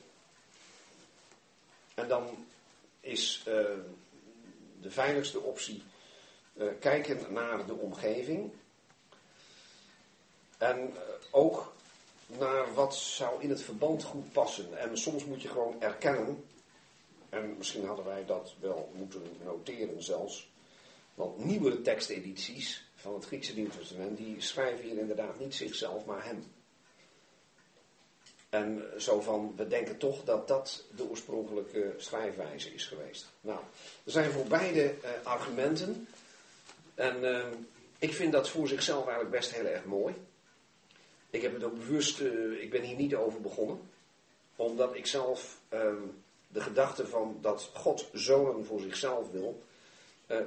[1.95, 2.47] En dan
[3.07, 3.55] is eh,
[4.81, 5.83] de veiligste optie
[6.53, 8.53] eh, kijken naar de omgeving.
[10.59, 11.01] En eh,
[11.31, 11.75] ook
[12.27, 14.79] naar wat zou in het verband goed passen.
[14.79, 16.45] En soms moet je gewoon erkennen,
[17.29, 20.51] en misschien hadden wij dat wel moeten noteren zelfs,
[21.15, 26.25] want nieuwere tekstedities van het Griekse Nieuw Testament, die schrijven hier inderdaad niet zichzelf, maar
[26.25, 26.45] hem.
[28.49, 33.27] En eh, zo van, we denken toch dat dat de oorspronkelijke schrijfwijze is geweest.
[33.41, 33.61] Nou,
[34.05, 36.09] er zijn voor beide eh, argumenten.
[36.95, 37.47] En eh,
[37.99, 40.15] ik vind dat voor zichzelf eigenlijk best heel erg mooi.
[41.31, 43.81] Ik heb het ook bewust, eh, ik ben hier niet over begonnen.
[44.57, 46.03] Omdat ik zelf ehm,
[46.49, 49.63] de gedachte van dat God zonen voor zichzelf wil,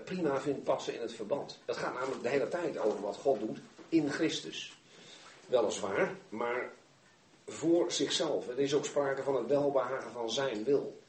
[0.05, 1.59] prima vind passen in het verband.
[1.65, 4.77] Het gaat namelijk de hele tijd over wat God doet in Christus.
[5.47, 6.71] Weliswaar, maar
[7.51, 8.47] voor zichzelf.
[8.47, 10.99] Er is ook sprake van het welbehagen van zijn wil.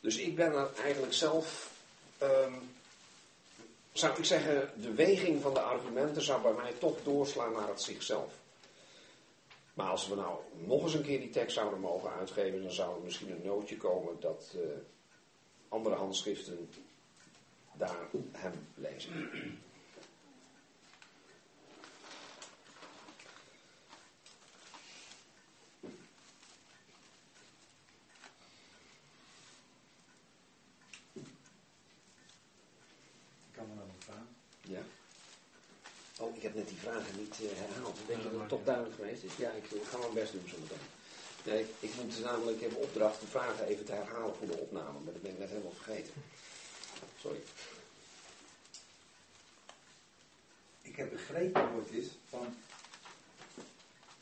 [0.00, 1.70] Dus ik ben er eigenlijk zelf,
[2.18, 2.52] ehm,
[3.92, 7.82] zou ik zeggen, de weging van de argumenten zou bij mij toch doorslaan naar het
[7.82, 8.32] zichzelf.
[9.74, 12.96] Maar als we nou nog eens een keer die tekst zouden mogen uitgeven, dan zou
[12.96, 14.60] er misschien een nootje komen dat eh,
[15.68, 16.68] andere handschriften
[17.72, 17.96] daar
[18.32, 19.12] hem lezen.
[33.46, 34.16] Ik kan me nog een vraag.
[34.60, 34.82] Ja.
[36.20, 37.98] Oh, ik heb net die vragen niet eh, herhaald.
[37.98, 39.36] Ik denk dat het toch duidelijk geweest is.
[39.36, 40.86] Ja, ik, ik ga mijn best doen zometeen.
[41.44, 44.56] Nee, ik, ik moet namelijk, ik heb opdracht de vragen even te herhalen voor de
[44.56, 46.14] opname, maar dat ben ik net helemaal vergeten.
[47.20, 47.42] Sorry.
[50.82, 52.54] Ik heb begrepen ooit is van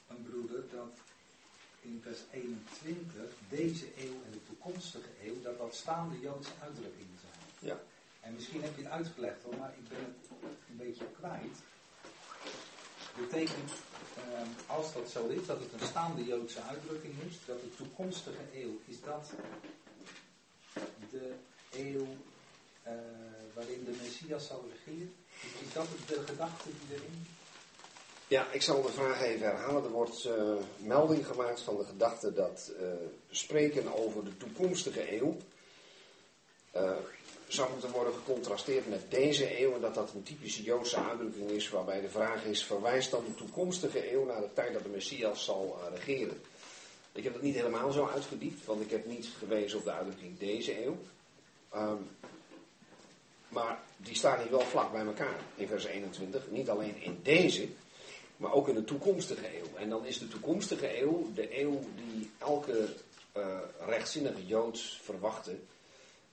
[0.08, 0.92] een broeder dat
[1.80, 7.70] in vers 21 deze eeuw en de toekomstige eeuw, dat dat staande Joodse uitdrukkingen zijn.
[7.70, 7.80] Ja.
[8.20, 10.28] En misschien heb je het uitgelegd hoor, maar ik ben het
[10.68, 11.56] een beetje kwijt.
[13.18, 13.70] Betekent,
[14.16, 18.42] ehm, als dat zo is, dat het een staande Joodse uitdrukking is, dat de toekomstige
[18.54, 19.30] eeuw, is dat
[21.10, 21.32] de
[21.72, 22.06] eeuw
[22.82, 22.92] eh,
[23.54, 25.14] waarin de Messias zal regeren?
[25.40, 27.26] Is, dat de gedachte die erin
[28.28, 29.84] Ja, ik zal de vraag even herhalen.
[29.84, 32.86] Er wordt eh, melding gemaakt van de gedachte dat eh,
[33.30, 35.36] spreken over de toekomstige eeuw
[37.48, 41.68] zou moeten worden gecontrasteerd met deze eeuw en dat dat een typische Joodse uitdrukking is
[41.68, 45.44] waarbij de vraag is, verwijst dan de toekomstige eeuw naar de tijd dat de Messias
[45.44, 46.40] zal eh, regeren?
[47.12, 50.38] Ik heb het niet helemaal zo uitgediept, want ik heb niet gewezen op de uitdrukking
[50.38, 50.96] deze eeuw.
[51.70, 51.96] Ehm,
[53.48, 56.50] maar die staan hier wel vlak bij elkaar in vers 21.
[56.50, 57.68] Niet alleen in deze,
[58.36, 59.76] maar ook in de toekomstige eeuw.
[59.76, 62.88] En dan is de toekomstige eeuw de eeuw die elke
[63.36, 65.56] uh, rechtzinnige Jood verwachtte.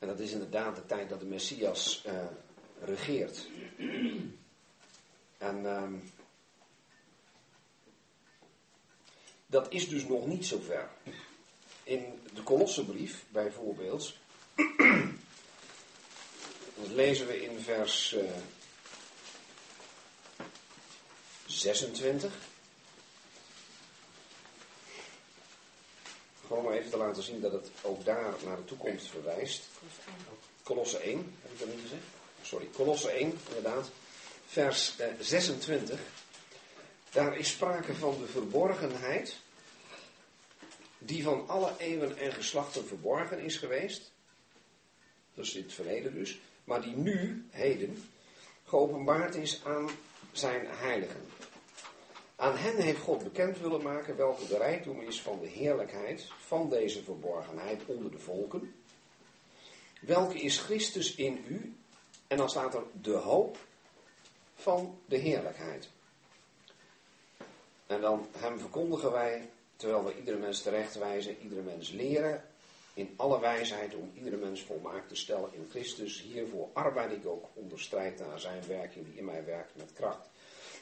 [0.01, 2.25] En dat is inderdaad de tijd dat de Messias uh,
[2.79, 3.47] regeert.
[5.37, 6.11] En um,
[9.45, 10.89] dat is dus nog niet zo ver.
[11.83, 14.17] In de Kolossenbrief bijvoorbeeld,
[16.79, 18.31] dat lezen we in vers uh,
[21.45, 22.33] 26.
[26.61, 29.63] Maar even te laten zien dat het ook daar naar de toekomst verwijst.
[30.63, 32.03] Kolosse 1, heb ik dat niet gezegd?
[32.41, 33.89] Sorry, Kolosse 1, inderdaad.
[34.47, 35.99] Vers eh, 26.
[37.11, 39.35] Daar is sprake van de verborgenheid
[40.97, 44.11] die van alle eeuwen en geslachten verborgen is geweest.
[45.33, 46.39] Dat is in het verleden dus.
[46.63, 48.03] Maar die nu, heden,
[48.65, 49.89] geopenbaard is aan
[50.31, 51.25] zijn heiligen.
[52.41, 56.69] Aan hen heeft God bekend willen maken welke de rijkdom is van de heerlijkheid van
[56.69, 58.75] deze verborgenheid onder de volken.
[59.99, 61.75] Welke is Christus in u?
[62.27, 63.57] En dan staat er de hoop
[64.55, 65.89] van de heerlijkheid.
[67.87, 72.43] En dan hem verkondigen wij, terwijl we iedere mens terechtwijzen, iedere mens leren,
[72.93, 76.21] in alle wijsheid om iedere mens volmaakt te stellen in Christus.
[76.21, 80.29] Hiervoor arbeid ik ook onder strijd naar zijn werking die in mij werkt met kracht.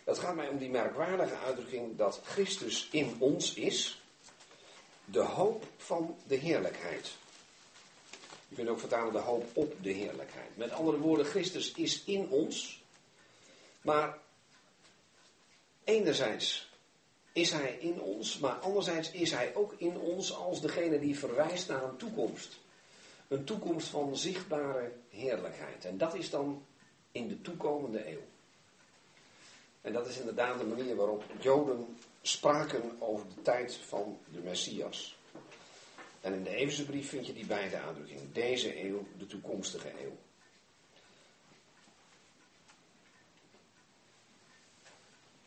[0.03, 4.01] Het gaat mij om die merkwaardige uitdrukking dat Christus in ons is,
[5.05, 7.11] de hoop van de heerlijkheid.
[8.47, 10.57] Je kunt ook vertalen de hoop op de heerlijkheid.
[10.57, 12.83] Met andere woorden, Christus is in ons,
[13.81, 14.17] maar
[15.83, 16.69] enerzijds
[17.33, 21.67] is hij in ons, maar anderzijds is hij ook in ons als degene die verwijst
[21.67, 22.57] naar een toekomst.
[23.27, 25.85] Een toekomst van zichtbare heerlijkheid.
[25.85, 26.65] En dat is dan
[27.11, 28.21] in de toekomende eeuw.
[29.81, 35.17] En dat is inderdaad de manier waarop Joden spraken over de tijd van de Messias.
[36.21, 38.33] En in de Efezebrief vind je die beide uitdrukkingen.
[38.33, 40.17] Deze eeuw, de toekomstige eeuw.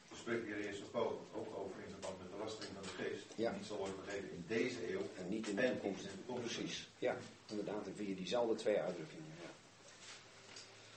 [0.09, 3.25] We spreken hier eerst ook over in verband met de lastering van de geest.
[3.37, 3.49] Ja.
[3.51, 5.01] Die niet zal worden vergeten in deze eeuw.
[5.19, 6.05] En niet in de En toekomst.
[6.05, 6.55] in de toekomst.
[6.55, 6.89] Precies.
[6.99, 7.85] Ja, inderdaad.
[7.85, 9.32] Dan vind je diezelfde twee uitdrukkingen.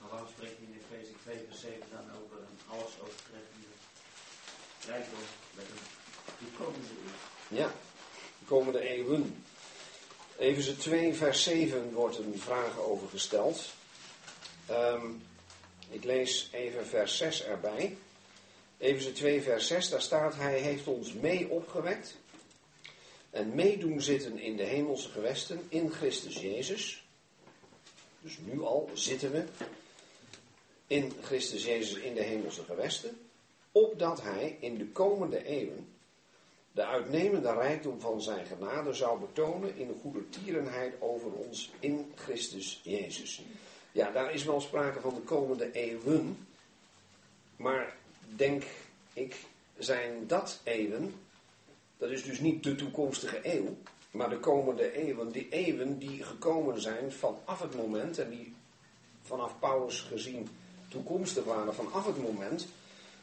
[0.06, 3.66] Maar waarom spreekt hij in Efeze 2 vers 7 dan over een alles overtreffende
[4.86, 5.18] rijkdom
[5.54, 7.56] met een toekomende eeuw?
[7.56, 7.72] Ja,
[8.38, 9.44] de komende eeuwen.
[10.38, 13.64] Efeze 2, vers 7 wordt een vraag over gesteld.
[14.66, 15.06] Ehm,
[15.90, 17.96] ik lees even vers 6 erbij.
[18.78, 22.16] Efeze 2, vers 6, daar staat: Hij heeft ons mee opgewekt
[23.30, 27.04] en meedoen zitten in de hemelse gewesten in Christus Jezus.
[28.20, 29.44] Dus nu al zitten we
[30.86, 33.18] in Christus Jezus in de hemelse gewesten,
[33.72, 35.94] opdat Hij in de komende eeuwen
[36.76, 42.12] de uitnemende rijkdom van zijn genade zou betonen in de goede tierenheid over ons in
[42.14, 43.42] Christus Jezus.
[43.92, 46.46] Ja, daar is wel sprake van de komende eeuwen,
[47.56, 47.96] maar
[48.36, 48.62] denk
[49.12, 49.36] ik,
[49.78, 51.14] zijn dat eeuwen,
[51.96, 53.76] dat is dus niet de toekomstige eeuw,
[54.10, 58.54] maar de komende eeuwen, die eeuwen die gekomen zijn vanaf het moment, en die
[59.22, 60.48] vanaf Paulus gezien
[60.96, 62.66] toekomstig waren, vanaf het moment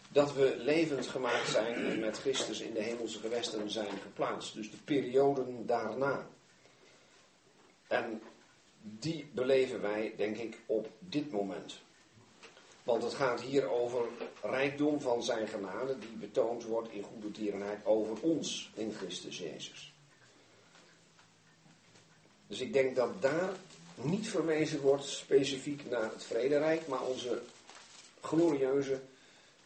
[0.09, 4.53] dat we levend gemaakt zijn en met Christus in de hemelse gewesten zijn geplaatst.
[4.53, 6.27] Dus de perioden daarna.
[7.87, 8.21] En
[8.81, 11.81] die beleven wij, denk ik, op dit moment.
[12.83, 14.05] Want het gaat hier over
[14.41, 19.93] rijkdom van zijn genade die betoond wordt in goede tierenheid over ons in Christus Jezus.
[22.47, 23.49] Dus ik denk dat daar
[23.95, 27.41] niet verwezen wordt specifiek naar het vrederijk, maar onze
[28.23, 29.01] glorieuze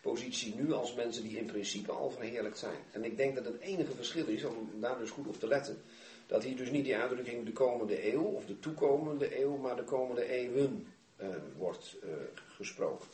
[0.01, 2.79] positie nu als mensen die in principe al verheerlijkt zijn.
[2.91, 5.81] En ik denk dat het enige verschil is, om daar dus goed op te letten,
[6.27, 9.83] dat hier dus niet die uitdrukking de komende eeuw of de toekomende eeuw, maar de
[9.83, 10.87] komende eeuwen
[11.21, 11.27] uh,
[11.57, 12.09] wordt uh,
[12.55, 13.07] gesproken.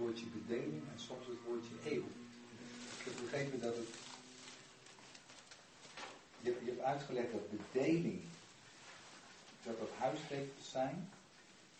[0.00, 2.04] Woordje bedeling en soms het woordje eeuw?
[2.98, 3.88] Ik heb begrepen dat het.
[6.40, 8.20] Je hebt, je hebt uitgelegd dat bedeling,
[9.62, 11.08] dat dat huisregels zijn.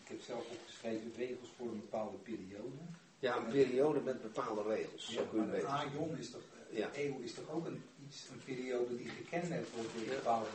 [0.03, 2.77] Ik heb zelf opgeschreven regels voor een bepaalde periode.
[3.19, 5.05] Ja, een periode met bepaalde regels.
[5.05, 6.89] Zo je het Maar een aion is toch, Ja.
[6.93, 10.13] eeuw is toch ook een, iets, een periode die gekenmerkt wordt door Ja.
[10.15, 10.47] bepaalde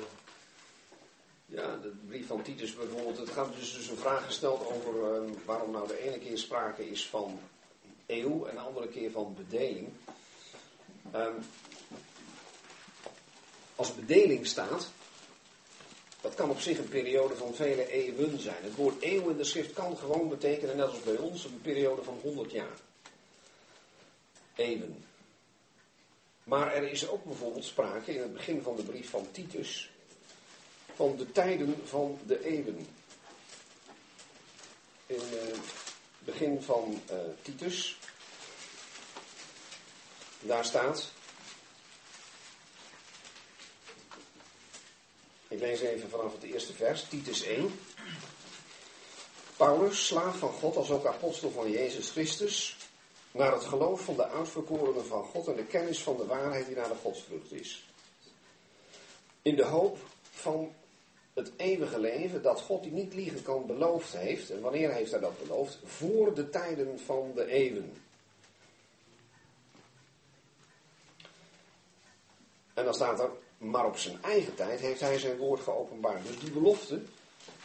[1.46, 3.18] Ja, de brief van Titus bijvoorbeeld.
[3.18, 6.88] Het gaat dus, dus een vraag gesteld over eh, waarom nou de ene keer sprake
[6.88, 7.38] is van
[8.06, 9.88] eeuw en de andere keer van bedeling.
[11.12, 11.34] Ehm,
[13.76, 14.90] als bedeling staat,
[16.20, 18.62] dat kan op zich een periode van vele eeuwen zijn.
[18.62, 22.02] Het woord eeuw in de schrift kan gewoon betekenen, net als bij ons, een periode
[22.02, 22.78] van 100 jaar.
[24.54, 25.04] Eeuwen.
[26.44, 29.90] Maar er is ook bijvoorbeeld sprake in het begin van de brief van Titus
[30.96, 32.86] van de tijden van de eeuwen.
[35.06, 35.85] In het
[36.26, 37.98] begin van eh, Titus,
[40.40, 41.12] daar staat,
[45.48, 47.78] ik lees even vanaf het eerste vers, Titus 1.
[49.56, 52.76] Paulus, slaaf van God als ook apostel van Jezus Christus,
[53.30, 56.76] naar het geloof van de uitverkorenen van God en de kennis van de waarheid die
[56.76, 57.84] naar de godsvrucht is.
[59.42, 59.98] In de hoop
[60.30, 60.74] van
[61.36, 64.50] het eeuwige leven dat God die niet liegen kan beloofd heeft.
[64.50, 65.78] En wanneer heeft hij dat beloofd?
[65.84, 67.92] Voor de tijden van de eeuwen.
[72.74, 76.26] En dan staat er, maar op zijn eigen tijd heeft hij zijn woord geopenbaard.
[76.26, 77.00] Dus die belofte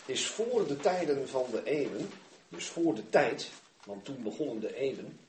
[0.06, 2.10] is voor de tijden van de eeuwen,
[2.50, 3.50] dus voor de tijd,
[3.86, 5.20] want toen begonnen de eeuwen,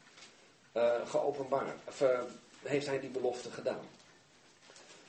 [0.73, 1.81] eh, geopenbaard.
[1.89, 2.20] Of, eh,
[2.62, 3.86] heeft hij die belofte gedaan.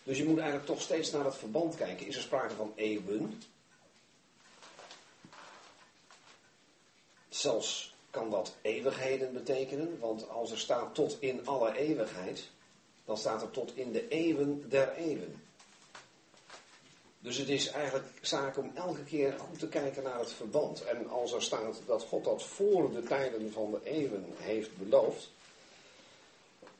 [0.03, 2.07] Dus je moet eigenlijk toch steeds naar het verband kijken.
[2.07, 3.41] Is er sprake van eeuwen?
[7.29, 12.49] Zelfs kan dat eeuwigheden betekenen, want als er staat tot in alle eeuwigheid,
[13.05, 15.41] dan staat er tot in de eeuwen der eeuwen.
[17.19, 20.83] Dus het is eigenlijk zaak om elke keer goed te kijken naar het verband.
[20.83, 25.29] En als er staat dat God dat voor de tijden van de eeuwen heeft beloofd,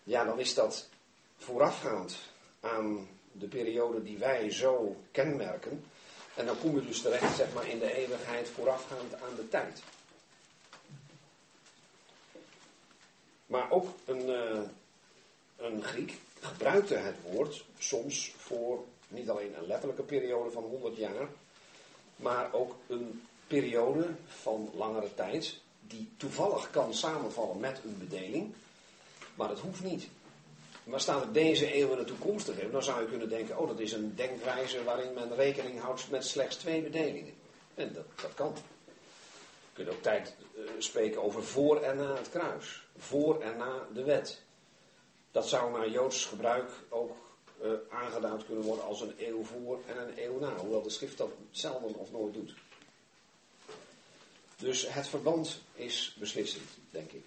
[0.03, 0.87] ja, dan is dat
[1.37, 2.15] voorafgaand
[2.63, 5.83] aan de periode die wij zo kenmerken.
[6.35, 9.83] En dan kom je dus terecht zeg maar, in de eeuwigheid voorafgaand aan de tijd.
[13.45, 14.61] Maar ook een, eh,
[15.57, 21.27] een Griek gebruikte het woord soms voor niet alleen een letterlijke periode van 100 jaar,
[22.15, 28.53] maar ook een periode van langere tijd die toevallig kan samenvallen met een bedeling.
[29.35, 30.07] Maar dat hoeft niet.
[30.83, 33.79] Maar staat er deze eeuw en de toekomstige dan zou je kunnen denken, oh dat
[33.79, 37.33] is een denkwijze waarin men rekening houdt met slechts twee bedelingen.
[37.75, 38.53] En dat, dat kan.
[39.75, 42.83] Je kunt ook tijd eh, spreken over voor en na het kruis.
[42.97, 44.41] Voor en na de wet.
[45.31, 47.15] Dat zou naar Joods gebruik ook
[47.61, 50.55] eh, aangeduid kunnen worden als een eeuw voor en een eeuw na.
[50.55, 52.53] Hoewel de schrift dat zelden of nooit doet.
[54.57, 57.25] Dus het verband is beslissend, denk ik.